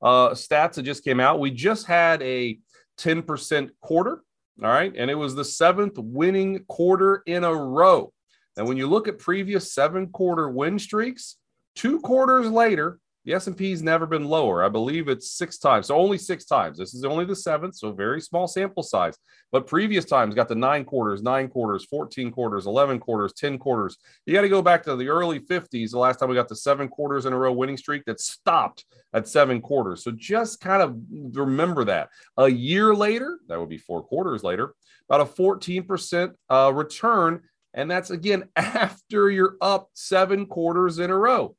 uh, 0.00 0.28
stats 0.30 0.74
that 0.74 0.84
just 0.84 1.02
came 1.02 1.18
out. 1.18 1.40
We 1.40 1.50
just 1.50 1.88
had 1.88 2.22
a 2.22 2.56
10% 2.98 3.70
quarter 3.80 4.22
all 4.62 4.70
right. 4.70 4.92
And 4.96 5.10
it 5.10 5.14
was 5.14 5.34
the 5.34 5.44
seventh 5.44 5.98
winning 5.98 6.64
quarter 6.68 7.22
in 7.26 7.44
a 7.44 7.54
row. 7.54 8.12
And 8.56 8.68
when 8.68 8.76
you 8.76 8.88
look 8.88 9.08
at 9.08 9.18
previous 9.18 9.72
seven 9.72 10.08
quarter 10.08 10.50
win 10.50 10.78
streaks, 10.78 11.36
two 11.74 12.00
quarters 12.00 12.50
later, 12.50 12.98
the 13.24 13.34
S&P's 13.34 13.82
never 13.82 14.06
been 14.06 14.24
lower. 14.24 14.64
I 14.64 14.68
believe 14.68 15.08
it's 15.08 15.32
six 15.32 15.58
times. 15.58 15.86
So 15.86 15.96
only 15.96 16.16
six 16.16 16.44
times. 16.44 16.78
This 16.78 16.94
is 16.94 17.04
only 17.04 17.24
the 17.24 17.36
seventh, 17.36 17.76
so 17.76 17.92
very 17.92 18.20
small 18.20 18.46
sample 18.46 18.82
size. 18.82 19.16
But 19.52 19.66
previous 19.66 20.04
times 20.04 20.34
got 20.34 20.48
the 20.48 20.54
nine 20.54 20.84
quarters, 20.84 21.22
nine 21.22 21.48
quarters, 21.48 21.84
14 21.84 22.30
quarters, 22.30 22.66
11 22.66 22.98
quarters, 22.98 23.32
10 23.34 23.58
quarters. 23.58 23.98
You 24.24 24.32
got 24.32 24.42
to 24.42 24.48
go 24.48 24.62
back 24.62 24.82
to 24.84 24.96
the 24.96 25.08
early 25.08 25.40
50s, 25.40 25.90
the 25.90 25.98
last 25.98 26.18
time 26.18 26.28
we 26.28 26.34
got 26.34 26.48
the 26.48 26.56
seven 26.56 26.88
quarters 26.88 27.26
in 27.26 27.32
a 27.32 27.38
row 27.38 27.52
winning 27.52 27.76
streak 27.76 28.04
that 28.06 28.20
stopped 28.20 28.84
at 29.12 29.28
seven 29.28 29.60
quarters. 29.60 30.02
So 30.02 30.12
just 30.12 30.60
kind 30.60 30.82
of 30.82 30.96
remember 31.36 31.84
that. 31.84 32.08
A 32.36 32.48
year 32.48 32.94
later, 32.94 33.38
that 33.48 33.60
would 33.60 33.68
be 33.68 33.78
four 33.78 34.02
quarters 34.02 34.42
later, 34.42 34.74
about 35.08 35.20
a 35.20 35.24
14% 35.24 36.32
uh, 36.48 36.72
return 36.72 37.42
and 37.74 37.90
that's 37.90 38.10
again 38.10 38.44
after 38.56 39.30
you're 39.30 39.56
up 39.60 39.88
seven 39.94 40.46
quarters 40.46 40.98
in 40.98 41.10
a 41.10 41.16
row. 41.16 41.56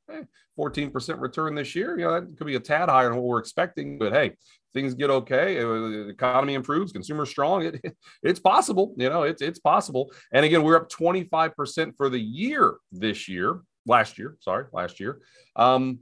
14% 0.60 1.20
return 1.20 1.56
this 1.56 1.76
year. 1.76 1.98
You 1.98 2.06
know, 2.06 2.20
that 2.20 2.38
could 2.38 2.46
be 2.46 2.56
a 2.56 2.60
tad 2.60 2.90
higher 2.90 3.08
than 3.08 3.18
what 3.18 3.26
we're 3.26 3.40
expecting, 3.40 3.98
but 3.98 4.12
hey, 4.12 4.36
things 4.74 4.94
get 4.94 5.10
okay, 5.10 5.60
uh, 5.60 5.68
the 5.68 6.10
economy 6.10 6.54
improves, 6.54 6.92
consumer 6.92 7.26
strong, 7.26 7.64
it, 7.66 7.82
it's 8.24 8.40
possible. 8.40 8.94
You 8.98 9.10
know, 9.10 9.24
it's 9.24 9.42
it's 9.42 9.60
possible. 9.60 10.12
And 10.32 10.46
again, 10.46 10.64
we're 10.64 10.76
up 10.76 10.90
25% 10.90 11.96
for 11.96 12.10
the 12.10 12.20
year 12.20 12.76
this 12.92 13.28
year, 13.28 13.62
last 13.86 14.18
year, 14.18 14.38
sorry, 14.42 14.66
last 14.74 15.00
year. 15.00 15.22
Um, 15.56 16.00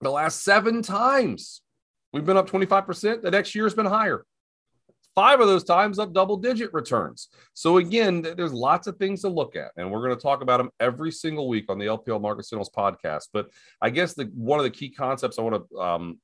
The 0.00 0.10
last 0.10 0.42
seven 0.44 0.82
times 0.82 1.62
we've 2.12 2.26
been 2.26 2.36
up 2.36 2.50
25%. 2.50 3.22
The 3.22 3.30
next 3.30 3.54
year 3.54 3.64
has 3.64 3.74
been 3.74 3.86
higher. 3.86 4.26
Five 5.14 5.40
of 5.40 5.46
those 5.46 5.64
times 5.64 5.98
up 5.98 6.12
double 6.12 6.36
digit 6.36 6.72
returns. 6.72 7.28
So, 7.52 7.76
again, 7.76 8.22
there's 8.22 8.52
lots 8.52 8.86
of 8.86 8.96
things 8.96 9.20
to 9.22 9.28
look 9.28 9.54
at, 9.54 9.70
and 9.76 9.90
we're 9.90 10.04
going 10.04 10.16
to 10.16 10.22
talk 10.22 10.42
about 10.42 10.58
them 10.58 10.70
every 10.80 11.12
single 11.12 11.48
week 11.48 11.66
on 11.68 11.78
the 11.78 11.86
LPL 11.86 12.20
Market 12.20 12.46
Signals 12.46 12.70
podcast. 12.76 13.28
But 13.32 13.50
I 13.80 13.90
guess 13.90 14.14
the 14.14 14.24
one 14.34 14.58
of 14.58 14.64
the 14.64 14.70
key 14.70 14.90
concepts 14.90 15.38
I 15.38 15.42
want 15.42 15.68
to 15.70 15.78
um, 15.78 16.18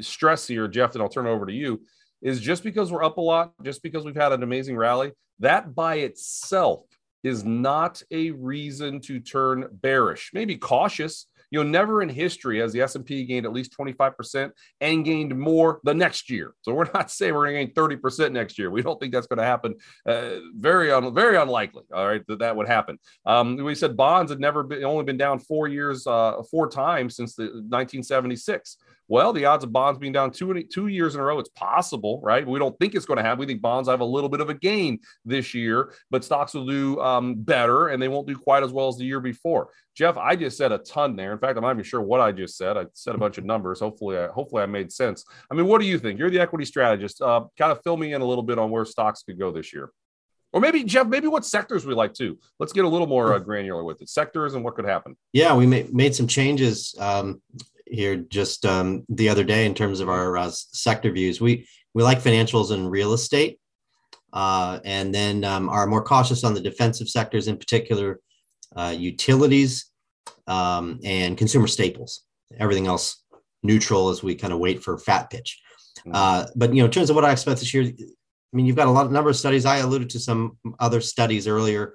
stress 0.00 0.46
here, 0.46 0.68
Jeff, 0.68 0.94
and 0.94 1.02
I'll 1.02 1.08
turn 1.08 1.26
over 1.26 1.46
to 1.46 1.52
you, 1.52 1.80
is 2.22 2.40
just 2.40 2.62
because 2.62 2.92
we're 2.92 3.04
up 3.04 3.16
a 3.16 3.22
lot, 3.22 3.52
just 3.62 3.82
because 3.82 4.04
we've 4.04 4.14
had 4.14 4.32
an 4.32 4.42
amazing 4.42 4.76
rally, 4.76 5.12
that 5.38 5.74
by 5.74 5.96
itself 5.96 6.84
is 7.22 7.44
not 7.44 8.02
a 8.10 8.30
reason 8.30 9.00
to 9.00 9.20
turn 9.20 9.66
bearish. 9.70 10.30
Maybe 10.32 10.56
cautious, 10.56 11.26
you 11.50 11.62
know, 11.62 11.68
never 11.68 12.02
in 12.02 12.08
history 12.08 12.60
has 12.60 12.72
the 12.72 12.80
S&P 12.80 13.24
gained 13.24 13.44
at 13.46 13.52
least 13.52 13.76
25% 13.76 14.50
and 14.80 15.04
gained 15.04 15.36
more 15.38 15.80
the 15.84 15.94
next 15.94 16.30
year. 16.30 16.54
So 16.62 16.72
we're 16.72 16.90
not 16.94 17.10
saying 17.10 17.34
we're 17.34 17.50
going 17.50 17.66
to 17.66 17.72
gain 17.72 17.74
30% 17.74 18.32
next 18.32 18.58
year. 18.58 18.70
We 18.70 18.82
don't 18.82 18.98
think 19.00 19.12
that's 19.12 19.26
going 19.26 19.38
to 19.38 19.44
happen. 19.44 19.74
Uh, 20.06 20.36
very, 20.56 20.92
un- 20.92 21.14
very 21.14 21.36
unlikely. 21.36 21.84
All 21.92 22.06
right, 22.06 22.26
that 22.28 22.38
that 22.38 22.56
would 22.56 22.68
happen. 22.68 22.98
Um, 23.26 23.56
we 23.56 23.74
said 23.74 23.96
bonds 23.96 24.30
had 24.30 24.40
never 24.40 24.62
been, 24.62 24.84
only 24.84 25.04
been 25.04 25.16
down 25.16 25.38
four 25.38 25.68
years, 25.68 26.06
uh, 26.06 26.42
four 26.50 26.68
times 26.68 27.16
since 27.16 27.34
the 27.34 27.44
1976. 27.44 28.76
Well, 29.10 29.32
the 29.32 29.44
odds 29.44 29.64
of 29.64 29.72
bonds 29.72 29.98
being 29.98 30.12
down 30.12 30.30
two 30.30 30.62
two 30.72 30.86
years 30.86 31.16
in 31.16 31.20
a 31.20 31.24
row, 31.24 31.40
it's 31.40 31.50
possible, 31.50 32.20
right? 32.22 32.46
We 32.46 32.60
don't 32.60 32.78
think 32.78 32.94
it's 32.94 33.06
going 33.06 33.16
to 33.16 33.24
happen. 33.24 33.40
We 33.40 33.46
think 33.46 33.60
bonds 33.60 33.88
have 33.88 33.98
a 33.98 34.04
little 34.04 34.28
bit 34.28 34.40
of 34.40 34.50
a 34.50 34.54
gain 34.54 35.00
this 35.24 35.52
year, 35.52 35.92
but 36.12 36.24
stocks 36.24 36.54
will 36.54 36.64
do 36.64 37.00
um, 37.00 37.34
better 37.34 37.88
and 37.88 38.00
they 38.00 38.06
won't 38.06 38.28
do 38.28 38.36
quite 38.36 38.62
as 38.62 38.72
well 38.72 38.86
as 38.86 38.98
the 38.98 39.04
year 39.04 39.18
before. 39.18 39.70
Jeff, 39.96 40.16
I 40.16 40.36
just 40.36 40.56
said 40.56 40.70
a 40.70 40.78
ton 40.78 41.16
there. 41.16 41.32
In 41.32 41.38
fact, 41.38 41.56
I'm 41.56 41.64
not 41.64 41.72
even 41.72 41.82
sure 41.82 42.00
what 42.00 42.20
I 42.20 42.30
just 42.30 42.56
said. 42.56 42.76
I 42.76 42.86
said 42.92 43.16
a 43.16 43.18
bunch 43.18 43.36
of 43.36 43.44
numbers. 43.44 43.80
Hopefully, 43.80 44.16
I, 44.16 44.28
hopefully 44.28 44.62
I 44.62 44.66
made 44.66 44.92
sense. 44.92 45.24
I 45.50 45.54
mean, 45.54 45.66
what 45.66 45.80
do 45.80 45.88
you 45.88 45.98
think? 45.98 46.20
You're 46.20 46.30
the 46.30 46.40
equity 46.40 46.64
strategist. 46.64 47.20
Uh, 47.20 47.46
kind 47.58 47.72
of 47.72 47.82
fill 47.82 47.96
me 47.96 48.12
in 48.12 48.22
a 48.22 48.24
little 48.24 48.44
bit 48.44 48.60
on 48.60 48.70
where 48.70 48.84
stocks 48.84 49.24
could 49.24 49.40
go 49.40 49.50
this 49.50 49.72
year. 49.72 49.90
Or 50.52 50.60
maybe 50.60 50.82
Jeff, 50.84 51.06
maybe 51.06 51.28
what 51.28 51.44
sectors 51.44 51.86
we 51.86 51.94
like 51.94 52.12
too. 52.12 52.38
Let's 52.58 52.72
get 52.72 52.84
a 52.84 52.88
little 52.88 53.06
more 53.06 53.34
uh, 53.34 53.38
granular 53.38 53.84
with 53.84 54.02
it. 54.02 54.08
Sectors 54.08 54.54
and 54.54 54.64
what 54.64 54.74
could 54.74 54.84
happen. 54.84 55.16
Yeah, 55.32 55.54
we 55.54 55.66
made, 55.66 55.94
made 55.94 56.14
some 56.14 56.26
changes 56.26 56.94
um, 56.98 57.40
here 57.90 58.16
just 58.16 58.64
um, 58.64 59.04
the 59.08 59.28
other 59.28 59.44
day 59.44 59.66
in 59.66 59.74
terms 59.74 60.00
of 60.00 60.08
our 60.08 60.36
uh, 60.36 60.50
sector 60.50 61.10
views. 61.10 61.40
We 61.40 61.66
we 61.94 62.02
like 62.02 62.22
financials 62.22 62.70
and 62.70 62.90
real 62.90 63.12
estate, 63.12 63.58
uh, 64.32 64.78
and 64.84 65.14
then 65.14 65.44
um, 65.44 65.68
are 65.68 65.86
more 65.86 66.02
cautious 66.02 66.44
on 66.44 66.54
the 66.54 66.60
defensive 66.60 67.08
sectors, 67.08 67.48
in 67.48 67.56
particular, 67.56 68.20
uh, 68.76 68.94
utilities 68.96 69.90
um, 70.46 71.00
and 71.04 71.36
consumer 71.36 71.66
staples. 71.66 72.22
Everything 72.58 72.86
else 72.86 73.22
neutral 73.62 74.08
as 74.08 74.22
we 74.22 74.34
kind 74.34 74.52
of 74.52 74.58
wait 74.58 74.82
for 74.82 74.98
fat 74.98 75.30
pitch. 75.30 75.60
Mm-hmm. 75.98 76.12
Uh, 76.14 76.46
but 76.56 76.72
you 76.74 76.80
know, 76.80 76.86
in 76.86 76.90
terms 76.90 77.10
of 77.10 77.16
what 77.16 77.24
I 77.24 77.32
expect 77.32 77.60
this 77.60 77.74
year, 77.74 77.84
I 77.84 78.56
mean, 78.56 78.66
you've 78.66 78.76
got 78.76 78.88
a 78.88 78.92
lot 78.92 79.06
of 79.06 79.12
number 79.12 79.30
of 79.30 79.36
studies. 79.36 79.66
I 79.66 79.78
alluded 79.78 80.10
to 80.10 80.20
some 80.20 80.58
other 80.78 81.00
studies 81.00 81.46
earlier. 81.46 81.94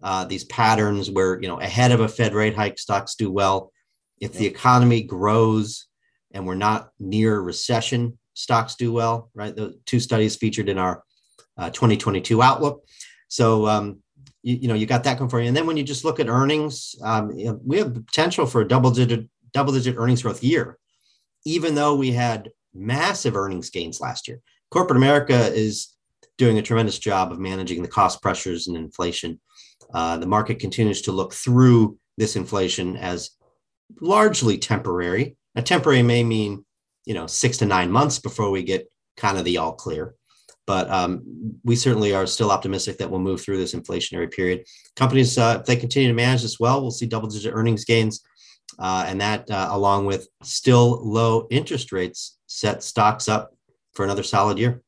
Uh, 0.00 0.24
these 0.24 0.44
patterns 0.44 1.10
where 1.10 1.40
you 1.40 1.48
know 1.48 1.60
ahead 1.60 1.90
of 1.90 2.00
a 2.00 2.08
Fed 2.08 2.34
rate 2.34 2.54
hike, 2.54 2.78
stocks 2.78 3.14
do 3.14 3.30
well 3.30 3.72
if 4.20 4.32
the 4.32 4.46
economy 4.46 5.02
grows 5.02 5.86
and 6.32 6.46
we're 6.46 6.54
not 6.54 6.90
near 6.98 7.40
recession, 7.40 8.18
stocks 8.34 8.74
do 8.74 8.92
well, 8.92 9.30
right? 9.34 9.54
The 9.54 9.78
two 9.86 10.00
studies 10.00 10.36
featured 10.36 10.68
in 10.68 10.78
our 10.78 11.02
uh, 11.56 11.70
2022 11.70 12.42
outlook. 12.42 12.84
So, 13.28 13.66
um, 13.66 13.98
you, 14.42 14.56
you, 14.56 14.68
know, 14.68 14.74
you 14.74 14.86
got 14.86 15.04
that 15.04 15.18
going 15.18 15.30
for 15.30 15.40
you. 15.40 15.48
And 15.48 15.56
then 15.56 15.66
when 15.66 15.76
you 15.76 15.82
just 15.82 16.04
look 16.04 16.20
at 16.20 16.28
earnings, 16.28 16.94
um, 17.02 17.36
you 17.36 17.46
know, 17.46 17.60
we 17.64 17.78
have 17.78 17.94
potential 17.94 18.46
for 18.46 18.60
a 18.60 18.68
double 18.68 18.90
digit, 18.90 19.28
double 19.52 19.72
digit 19.72 19.96
earnings 19.98 20.22
growth 20.22 20.42
year, 20.42 20.78
even 21.44 21.74
though 21.74 21.96
we 21.96 22.12
had 22.12 22.50
massive 22.74 23.36
earnings 23.36 23.70
gains 23.70 24.00
last 24.00 24.28
year. 24.28 24.40
Corporate 24.70 24.96
America 24.96 25.52
is 25.52 25.94
doing 26.36 26.58
a 26.58 26.62
tremendous 26.62 26.98
job 26.98 27.32
of 27.32 27.40
managing 27.40 27.82
the 27.82 27.88
cost 27.88 28.22
pressures 28.22 28.68
and 28.68 28.76
inflation. 28.76 29.40
Uh, 29.92 30.16
the 30.18 30.26
market 30.26 30.58
continues 30.58 31.02
to 31.02 31.12
look 31.12 31.34
through 31.34 31.98
this 32.16 32.36
inflation 32.36 32.96
as 32.96 33.30
largely 34.00 34.58
temporary. 34.58 35.36
A 35.54 35.62
temporary 35.62 36.02
may 36.02 36.22
mean, 36.24 36.64
you 37.04 37.14
know, 37.14 37.26
six 37.26 37.58
to 37.58 37.66
nine 37.66 37.90
months 37.90 38.18
before 38.18 38.50
we 38.50 38.62
get 38.62 38.90
kind 39.16 39.38
of 39.38 39.44
the 39.44 39.58
all 39.58 39.72
clear. 39.72 40.14
But 40.66 40.90
um, 40.90 41.22
we 41.64 41.76
certainly 41.76 42.14
are 42.14 42.26
still 42.26 42.50
optimistic 42.50 42.98
that 42.98 43.10
we'll 43.10 43.20
move 43.20 43.40
through 43.40 43.56
this 43.56 43.74
inflationary 43.74 44.30
period. 44.30 44.66
Companies, 44.96 45.38
uh, 45.38 45.58
if 45.60 45.66
they 45.66 45.76
continue 45.76 46.08
to 46.08 46.14
manage 46.14 46.42
this 46.42 46.60
well, 46.60 46.82
we'll 46.82 46.90
see 46.90 47.06
double 47.06 47.28
digit 47.28 47.54
earnings 47.54 47.86
gains. 47.86 48.20
Uh, 48.78 49.06
and 49.08 49.20
that, 49.20 49.50
uh, 49.50 49.68
along 49.70 50.04
with 50.04 50.28
still 50.42 51.00
low 51.02 51.46
interest 51.50 51.90
rates, 51.90 52.38
set 52.46 52.82
stocks 52.82 53.28
up 53.28 53.54
for 53.94 54.04
another 54.04 54.22
solid 54.22 54.58
year. 54.58 54.82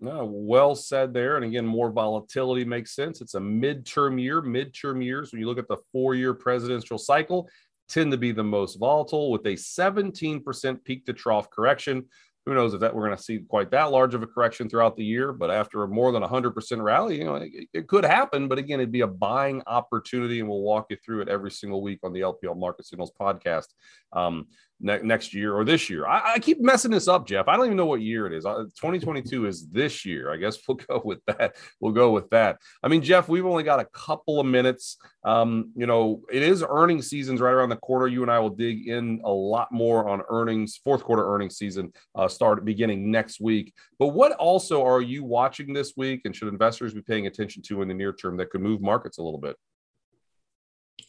No, 0.00 0.24
well 0.24 0.74
said 0.74 1.12
there. 1.12 1.36
And 1.36 1.44
again, 1.44 1.66
more 1.66 1.90
volatility 1.90 2.64
makes 2.64 2.94
sense. 2.94 3.20
It's 3.20 3.34
a 3.34 3.40
midterm 3.40 4.20
year. 4.20 4.40
Midterm 4.40 5.04
years, 5.04 5.32
when 5.32 5.40
you 5.40 5.46
look 5.46 5.58
at 5.58 5.68
the 5.68 5.78
four 5.92 6.14
year 6.14 6.34
presidential 6.34 6.98
cycle, 6.98 7.48
tend 7.88 8.12
to 8.12 8.18
be 8.18 8.32
the 8.32 8.44
most 8.44 8.76
volatile 8.76 9.30
with 9.30 9.46
a 9.46 9.54
17% 9.54 10.84
peak 10.84 11.06
to 11.06 11.12
trough 11.12 11.50
correction. 11.50 12.04
Who 12.46 12.54
knows 12.54 12.72
if 12.72 12.80
that 12.80 12.94
we're 12.94 13.04
going 13.04 13.16
to 13.16 13.22
see 13.22 13.40
quite 13.40 13.70
that 13.72 13.90
large 13.90 14.14
of 14.14 14.22
a 14.22 14.26
correction 14.26 14.70
throughout 14.70 14.96
the 14.96 15.04
year, 15.04 15.34
but 15.34 15.50
after 15.50 15.82
a 15.82 15.88
more 15.88 16.12
than 16.12 16.22
100% 16.22 16.82
rally, 16.82 17.18
you 17.18 17.24
know, 17.24 17.34
it, 17.34 17.50
it 17.74 17.88
could 17.88 18.04
happen. 18.04 18.48
But 18.48 18.58
again, 18.58 18.80
it'd 18.80 18.90
be 18.90 19.02
a 19.02 19.06
buying 19.06 19.62
opportunity, 19.66 20.40
and 20.40 20.48
we'll 20.48 20.62
walk 20.62 20.86
you 20.88 20.96
through 21.04 21.20
it 21.20 21.28
every 21.28 21.50
single 21.50 21.82
week 21.82 22.00
on 22.02 22.14
the 22.14 22.20
LPL 22.20 22.56
Market 22.56 22.86
Signals 22.86 23.12
podcast. 23.20 23.66
Um, 24.14 24.46
ne- 24.80 25.02
next 25.02 25.34
year 25.34 25.54
or 25.54 25.64
this 25.64 25.90
year. 25.90 26.06
I-, 26.06 26.34
I, 26.34 26.38
keep 26.38 26.60
messing 26.60 26.90
this 26.90 27.08
up, 27.08 27.26
Jeff. 27.26 27.48
I 27.48 27.56
don't 27.56 27.66
even 27.66 27.76
know 27.76 27.86
what 27.86 28.00
year 28.00 28.26
it 28.26 28.32
is. 28.32 28.44
2022 28.44 29.46
is 29.46 29.68
this 29.68 30.04
year. 30.04 30.32
I 30.32 30.36
guess 30.36 30.58
we'll 30.68 30.76
go 30.76 31.02
with 31.04 31.24
that. 31.26 31.56
We'll 31.80 31.92
go 31.92 32.10
with 32.12 32.30
that. 32.30 32.58
I 32.82 32.88
mean, 32.88 33.02
Jeff, 33.02 33.28
we've 33.28 33.46
only 33.46 33.62
got 33.62 33.80
a 33.80 33.84
couple 33.86 34.40
of 34.40 34.46
minutes. 34.46 34.98
Um, 35.24 35.72
you 35.74 35.86
know, 35.86 36.22
it 36.32 36.42
is 36.42 36.64
earnings 36.68 37.08
seasons 37.08 37.40
right 37.40 37.52
around 37.52 37.70
the 37.70 37.76
corner. 37.76 38.06
You 38.06 38.22
and 38.22 38.30
I 38.30 38.38
will 38.38 38.50
dig 38.50 38.88
in 38.88 39.20
a 39.24 39.30
lot 39.30 39.70
more 39.72 40.08
on 40.08 40.22
earnings, 40.28 40.80
fourth 40.82 41.02
quarter 41.02 41.34
earnings 41.34 41.56
season 41.56 41.92
uh, 42.14 42.28
start 42.28 42.64
beginning 42.64 43.10
next 43.10 43.40
week. 43.40 43.74
But 43.98 44.08
what 44.08 44.32
also 44.32 44.84
are 44.84 45.02
you 45.02 45.24
watching 45.24 45.72
this 45.72 45.94
week, 45.96 46.22
and 46.24 46.34
should 46.34 46.48
investors 46.48 46.94
be 46.94 47.02
paying 47.02 47.26
attention 47.26 47.62
to 47.62 47.82
in 47.82 47.88
the 47.88 47.94
near 47.94 48.12
term 48.12 48.36
that 48.36 48.50
could 48.50 48.60
move 48.60 48.80
markets 48.80 49.18
a 49.18 49.22
little 49.22 49.40
bit? 49.40 49.56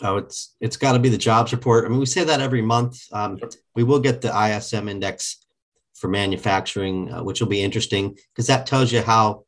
Oh, 0.01 0.17
it's 0.17 0.55
it's 0.61 0.77
got 0.77 0.93
to 0.93 0.99
be 0.99 1.09
the 1.09 1.17
jobs 1.17 1.51
report. 1.51 1.85
I 1.85 1.89
mean, 1.89 1.99
we 1.99 2.05
say 2.05 2.23
that 2.23 2.39
every 2.39 2.61
month. 2.61 3.01
Um, 3.11 3.37
we 3.75 3.83
will 3.83 3.99
get 3.99 4.21
the 4.21 4.29
ISM 4.29 4.87
index 4.87 5.45
for 5.93 6.07
manufacturing, 6.07 7.11
uh, 7.11 7.21
which 7.23 7.41
will 7.41 7.49
be 7.49 7.61
interesting 7.61 8.17
because 8.33 8.47
that 8.47 8.65
tells 8.65 8.93
you 8.93 9.01
how 9.01 9.43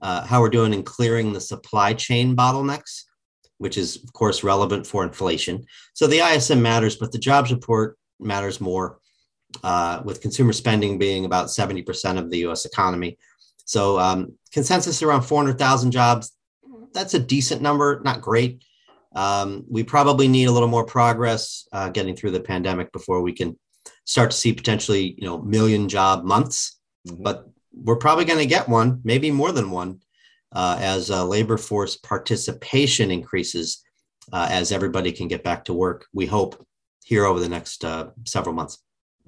uh, 0.00 0.26
how 0.26 0.40
we're 0.40 0.48
doing 0.48 0.74
in 0.74 0.82
clearing 0.82 1.32
the 1.32 1.40
supply 1.40 1.94
chain 1.94 2.34
bottlenecks, 2.34 3.02
which 3.58 3.78
is 3.78 4.02
of 4.02 4.12
course 4.12 4.42
relevant 4.42 4.86
for 4.86 5.04
inflation. 5.04 5.64
So 5.94 6.08
the 6.08 6.18
ISM 6.18 6.60
matters, 6.60 6.96
but 6.96 7.12
the 7.12 7.18
jobs 7.18 7.52
report 7.52 7.96
matters 8.18 8.60
more, 8.60 8.98
uh, 9.62 10.02
with 10.04 10.20
consumer 10.20 10.52
spending 10.52 10.98
being 10.98 11.24
about 11.26 11.52
seventy 11.52 11.82
percent 11.82 12.18
of 12.18 12.28
the 12.28 12.38
U.S. 12.38 12.64
economy. 12.64 13.18
So 13.66 14.00
um, 14.00 14.36
consensus 14.52 15.00
around 15.00 15.22
four 15.22 15.38
hundred 15.38 15.60
thousand 15.60 15.92
jobs. 15.92 16.32
That's 16.92 17.14
a 17.14 17.20
decent 17.20 17.62
number, 17.62 18.02
not 18.04 18.20
great 18.20 18.62
um, 19.14 19.64
we 19.68 19.82
probably 19.82 20.28
need 20.28 20.46
a 20.46 20.52
little 20.52 20.68
more 20.68 20.84
progress 20.84 21.66
uh, 21.72 21.88
getting 21.90 22.16
through 22.16 22.30
the 22.30 22.40
pandemic 22.40 22.92
before 22.92 23.22
we 23.22 23.32
can 23.32 23.58
start 24.04 24.30
to 24.30 24.36
see 24.36 24.52
potentially, 24.52 25.14
you 25.18 25.26
know, 25.26 25.38
million 25.42 25.88
job 25.88 26.24
months. 26.24 26.78
Mm-hmm. 27.06 27.22
But 27.22 27.48
we're 27.72 27.96
probably 27.96 28.24
going 28.24 28.38
to 28.38 28.46
get 28.46 28.68
one, 28.68 29.00
maybe 29.04 29.30
more 29.30 29.52
than 29.52 29.70
one, 29.70 30.00
uh, 30.52 30.78
as 30.80 31.10
uh, 31.10 31.24
labor 31.24 31.56
force 31.56 31.96
participation 31.96 33.10
increases, 33.10 33.82
uh, 34.32 34.48
as 34.50 34.72
everybody 34.72 35.12
can 35.12 35.28
get 35.28 35.44
back 35.44 35.64
to 35.64 35.74
work. 35.74 36.06
We 36.12 36.26
hope 36.26 36.64
here 37.04 37.24
over 37.24 37.40
the 37.40 37.48
next 37.48 37.84
uh, 37.84 38.10
several 38.24 38.54
months. 38.54 38.78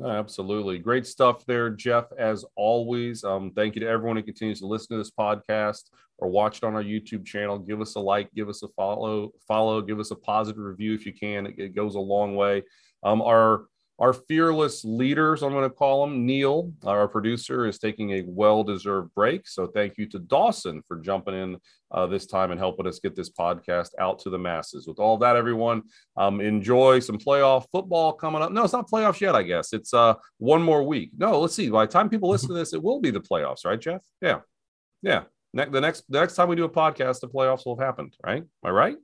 Absolutely. 0.03 0.79
Great 0.79 1.07
stuff 1.07 1.45
there, 1.47 1.71
Jeff, 1.71 2.07
as 2.19 2.45
always. 2.57 3.23
Um, 3.23 3.53
thank 3.55 3.75
you 3.75 3.81
to 3.83 3.89
everyone 3.89 4.17
who 4.17 4.23
continues 4.23 4.61
to 4.61 4.67
listen 4.67 4.97
to 4.97 4.99
this 4.99 5.13
podcast 5.13 5.85
or 6.19 6.29
watch 6.29 6.59
it 6.59 6.65
on 6.65 6.75
our 6.75 6.83
YouTube 6.83 7.25
channel. 7.25 7.59
Give 7.59 7.81
us 7.81 7.95
a 7.95 8.01
like, 8.01 8.33
give 8.35 8.49
us 8.49 8.63
a 8.63 8.69
follow, 8.69 9.31
follow, 9.47 9.81
give 9.81 10.01
us 10.01 10.11
a 10.11 10.17
positive 10.17 10.63
review 10.63 10.95
if 10.95 11.07
you 11.07 11.13
can. 11.13 11.47
It, 11.47 11.55
it 11.59 11.75
goes 11.77 11.95
a 11.95 12.01
long 12.01 12.35
way. 12.35 12.63
Um, 13.05 13.23
our 13.23 13.67
our 13.99 14.13
fearless 14.13 14.85
leaders, 14.85 15.43
I'm 15.43 15.53
going 15.53 15.69
to 15.69 15.75
call 15.75 16.05
them, 16.05 16.27
Neil, 16.27 16.73
our 16.85 17.07
producer, 17.07 17.67
is 17.67 17.79
taking 17.79 18.11
a 18.13 18.25
well 18.27 18.65
deserved 18.65 19.15
break. 19.15 19.47
So 19.47 19.69
thank 19.69 19.99
you 19.99 20.07
to 20.07 20.19
Dawson 20.19 20.83
for 20.89 20.99
jumping 20.99 21.35
in 21.35 21.57
uh, 21.93 22.07
this 22.07 22.27
time 22.27 22.51
and 22.51 22.59
helping 22.59 22.89
us 22.89 22.99
get 22.99 23.15
this 23.15 23.31
podcast 23.31 23.91
out 24.01 24.19
to 24.21 24.31
the 24.31 24.39
masses. 24.39 24.89
With 24.89 24.99
all 24.99 25.17
that, 25.19 25.37
everyone, 25.37 25.83
um, 26.17 26.41
enjoy 26.41 26.99
some 26.99 27.19
playoff 27.19 27.67
football 27.71 28.13
coming 28.13 28.43
up. 28.43 28.51
No, 28.51 28.65
it's 28.65 28.73
not 28.73 28.91
playoffs 28.91 29.21
yet, 29.21 29.37
I 29.37 29.45
guess. 29.45 29.73
It's 29.73 29.95
uh, 29.95 30.15
one 30.39 30.63
more 30.63 30.83
week. 30.83 31.13
No, 31.17 31.39
let's 31.39 31.55
see. 31.55 31.71
By 31.71 31.87
the 31.87 31.93
time 31.93 32.09
people 32.09 32.29
listen 32.29 32.49
to 32.49 32.55
this, 32.55 32.75
it 32.75 32.83
will 32.83 33.01
be 33.01 33.13
the 33.13 33.21
playoffs, 33.21 33.65
right, 33.65 33.81
Jeff? 33.81 34.03
Yeah. 34.21 34.41
Yeah. 35.03 35.25
Ne- 35.53 35.71
the 35.71 35.81
next 35.81 36.05
the 36.09 36.19
next 36.19 36.35
time 36.35 36.49
we 36.49 36.57
do 36.57 36.65
a 36.65 36.69
podcast, 36.69 37.21
the 37.21 37.29
playoffs 37.29 37.65
will 37.65 37.77
have 37.77 37.87
happened, 37.87 38.17
right? 38.27 38.43
Am 38.43 38.49
I 38.65 38.71
right? 38.71 38.97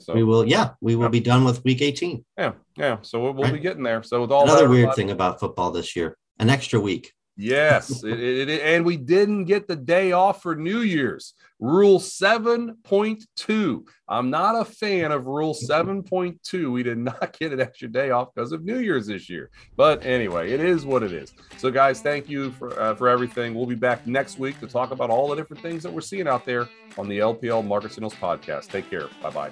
So. 0.00 0.14
We 0.14 0.24
will, 0.24 0.46
yeah, 0.46 0.70
we 0.80 0.96
will 0.96 1.04
yeah. 1.04 1.08
be 1.10 1.20
done 1.20 1.44
with 1.44 1.64
week 1.64 1.82
18. 1.82 2.24
Yeah, 2.38 2.52
yeah. 2.76 2.98
So 3.02 3.20
we'll, 3.20 3.32
we'll 3.34 3.44
right. 3.44 3.52
be 3.52 3.60
getting 3.60 3.82
there. 3.82 4.02
So 4.02 4.20
with 4.20 4.32
all 4.32 4.44
another 4.44 4.68
weird 4.68 4.94
thing 4.94 5.10
about 5.10 5.40
football 5.40 5.70
this 5.70 5.94
year, 5.94 6.16
an 6.38 6.50
extra 6.50 6.80
week. 6.80 7.12
Yes, 7.36 8.04
it, 8.04 8.20
it, 8.20 8.48
it, 8.48 8.60
and 8.62 8.84
we 8.84 8.96
didn't 8.96 9.44
get 9.44 9.66
the 9.66 9.76
day 9.76 10.12
off 10.12 10.42
for 10.42 10.54
New 10.54 10.80
Year's. 10.80 11.34
Rule 11.60 11.98
7.2. 11.98 13.84
I'm 14.08 14.28
not 14.28 14.60
a 14.60 14.64
fan 14.64 15.12
of 15.12 15.26
Rule 15.26 15.54
7.2. 15.54 16.70
We 16.70 16.82
did 16.82 16.98
not 16.98 17.32
get 17.38 17.52
an 17.52 17.60
extra 17.60 17.88
day 17.88 18.10
off 18.10 18.34
because 18.34 18.52
of 18.52 18.64
New 18.64 18.78
Year's 18.78 19.06
this 19.06 19.30
year. 19.30 19.50
But 19.76 20.04
anyway, 20.04 20.52
it 20.52 20.60
is 20.60 20.84
what 20.84 21.02
it 21.02 21.12
is. 21.12 21.32
So, 21.56 21.70
guys, 21.70 22.00
thank 22.00 22.28
you 22.28 22.50
for, 22.52 22.78
uh, 22.78 22.94
for 22.96 23.08
everything. 23.08 23.54
We'll 23.54 23.66
be 23.66 23.76
back 23.76 24.06
next 24.06 24.38
week 24.38 24.60
to 24.60 24.66
talk 24.66 24.90
about 24.90 25.10
all 25.10 25.28
the 25.28 25.36
different 25.36 25.62
things 25.62 25.82
that 25.84 25.92
we're 25.92 26.02
seeing 26.02 26.28
out 26.28 26.44
there 26.44 26.68
on 26.98 27.08
the 27.08 27.18
LPL 27.20 27.64
Market 27.66 27.92
Signals 27.92 28.14
podcast. 28.14 28.68
Take 28.68 28.90
care. 28.90 29.08
Bye 29.22 29.30
bye. 29.30 29.50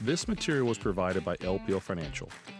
This 0.00 0.26
material 0.28 0.66
was 0.66 0.76
provided 0.76 1.24
by 1.24 1.36
LPL 1.36 1.80
Financial, 1.80 2.28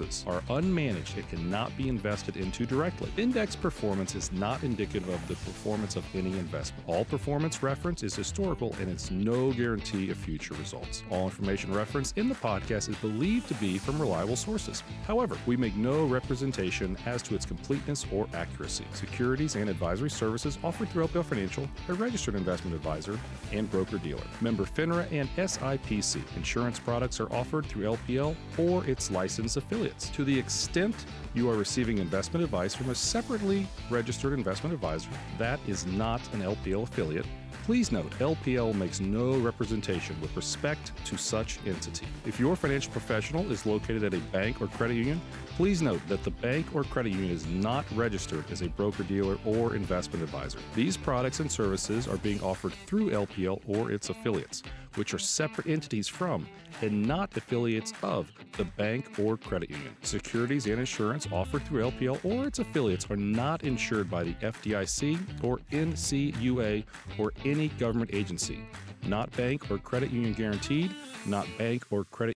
indexes 0.00 0.24
are 0.26 0.40
unmanaged 0.42 1.16
and 1.16 1.28
cannot 1.28 1.76
be 1.76 1.88
invested 1.88 2.36
into 2.36 2.66
directly. 2.66 3.10
Index 3.16 3.56
performance 3.56 4.14
is 4.14 4.32
not 4.32 4.62
indicative 4.62 5.08
of 5.08 5.26
the 5.28 5.34
performance 5.34 5.96
of 5.96 6.04
any 6.14 6.32
investment. 6.38 6.84
All 6.86 7.04
performance 7.04 7.62
reference 7.62 8.02
is 8.02 8.14
historical 8.14 8.74
and 8.80 8.90
it's 8.90 9.10
no 9.10 9.52
guarantee 9.52 10.10
of 10.10 10.16
future 10.16 10.54
results. 10.54 11.02
All 11.10 11.24
information 11.24 11.72
referenced 11.72 12.18
in 12.18 12.28
the 12.28 12.34
podcast 12.34 12.88
is 12.88 12.96
believed 12.96 13.48
to 13.48 13.54
be 13.54 13.78
from 13.78 14.00
reliable 14.00 14.36
sources. 14.36 14.82
However, 15.06 15.36
we 15.46 15.56
make 15.56 15.76
no 15.76 16.04
representation 16.04 16.96
as 17.06 17.22
to 17.22 17.34
its 17.34 17.46
completeness 17.46 18.06
or 18.12 18.26
accuracy. 18.34 18.84
Securities 18.92 19.56
and 19.56 19.68
advisory 19.68 20.10
services 20.10 20.58
offered 20.64 20.88
through 20.90 21.06
LPL 21.06 21.24
Financial, 21.24 21.68
a 21.88 21.94
registered 21.94 22.34
investment 22.34 22.74
advisor 22.76 23.18
and 23.52 23.70
broker 23.70 23.98
dealer. 23.98 24.22
Member 24.40 24.64
FINRA 24.64 25.10
and 25.12 25.28
SIPC. 25.36 26.22
Insurance 26.36 26.78
products 26.78 27.20
are 27.20 27.32
offered 27.32 27.66
through 27.66 27.84
LPL 27.84 28.34
or 28.58 28.84
its 28.86 29.10
licensed 29.10 29.56
affiliates. 29.86 30.10
To 30.10 30.24
the 30.24 30.38
extent 30.38 30.94
you 31.34 31.50
are 31.50 31.56
receiving 31.56 31.98
investment 31.98 32.44
advice 32.44 32.74
from 32.74 32.90
a 32.90 32.94
separately 32.94 33.66
registered 33.90 34.32
investment 34.32 34.74
advisor 34.74 35.10
that 35.38 35.60
is 35.66 35.86
not 35.86 36.20
an 36.32 36.42
LPL 36.42 36.84
affiliate, 36.84 37.26
Please 37.64 37.90
note, 37.90 38.10
LPL 38.18 38.74
makes 38.74 39.00
no 39.00 39.36
representation 39.38 40.20
with 40.20 40.34
respect 40.36 40.92
to 41.04 41.16
such 41.16 41.58
entity. 41.66 42.06
If 42.24 42.38
your 42.38 42.56
financial 42.56 42.92
professional 42.92 43.50
is 43.50 43.66
located 43.66 44.04
at 44.04 44.14
a 44.14 44.20
bank 44.30 44.60
or 44.60 44.68
credit 44.68 44.94
union, 44.94 45.20
please 45.56 45.82
note 45.82 46.00
that 46.08 46.22
the 46.22 46.30
bank 46.30 46.74
or 46.74 46.84
credit 46.84 47.12
union 47.12 47.30
is 47.30 47.46
not 47.46 47.84
registered 47.94 48.50
as 48.50 48.62
a 48.62 48.68
broker 48.68 49.02
dealer 49.02 49.38
or 49.44 49.74
investment 49.74 50.22
advisor. 50.22 50.58
These 50.74 50.96
products 50.96 51.40
and 51.40 51.50
services 51.50 52.06
are 52.06 52.18
being 52.18 52.40
offered 52.42 52.72
through 52.86 53.10
LPL 53.10 53.60
or 53.66 53.90
its 53.90 54.10
affiliates 54.10 54.62
which 54.96 55.14
are 55.14 55.18
separate 55.18 55.66
entities 55.66 56.08
from 56.08 56.46
and 56.82 57.06
not 57.06 57.34
affiliates 57.36 57.92
of 58.02 58.30
the 58.56 58.64
bank 58.64 59.18
or 59.18 59.36
credit 59.36 59.70
union. 59.70 59.96
Securities 60.02 60.66
and 60.66 60.78
insurance 60.78 61.26
offered 61.32 61.64
through 61.66 61.90
LPL 61.90 62.22
or 62.24 62.46
its 62.46 62.58
affiliates 62.58 63.08
are 63.10 63.16
not 63.16 63.62
insured 63.64 64.10
by 64.10 64.24
the 64.24 64.34
FDIC 64.34 65.18
or 65.42 65.58
NCUA 65.72 66.84
or 67.18 67.32
any 67.46 67.68
government 67.68 68.10
agency. 68.12 68.60
Not 69.06 69.30
bank 69.36 69.70
or 69.70 69.78
credit 69.78 70.10
union 70.10 70.32
guaranteed, 70.32 70.92
not 71.26 71.46
bank 71.56 71.84
or 71.90 72.04
credit 72.04 72.34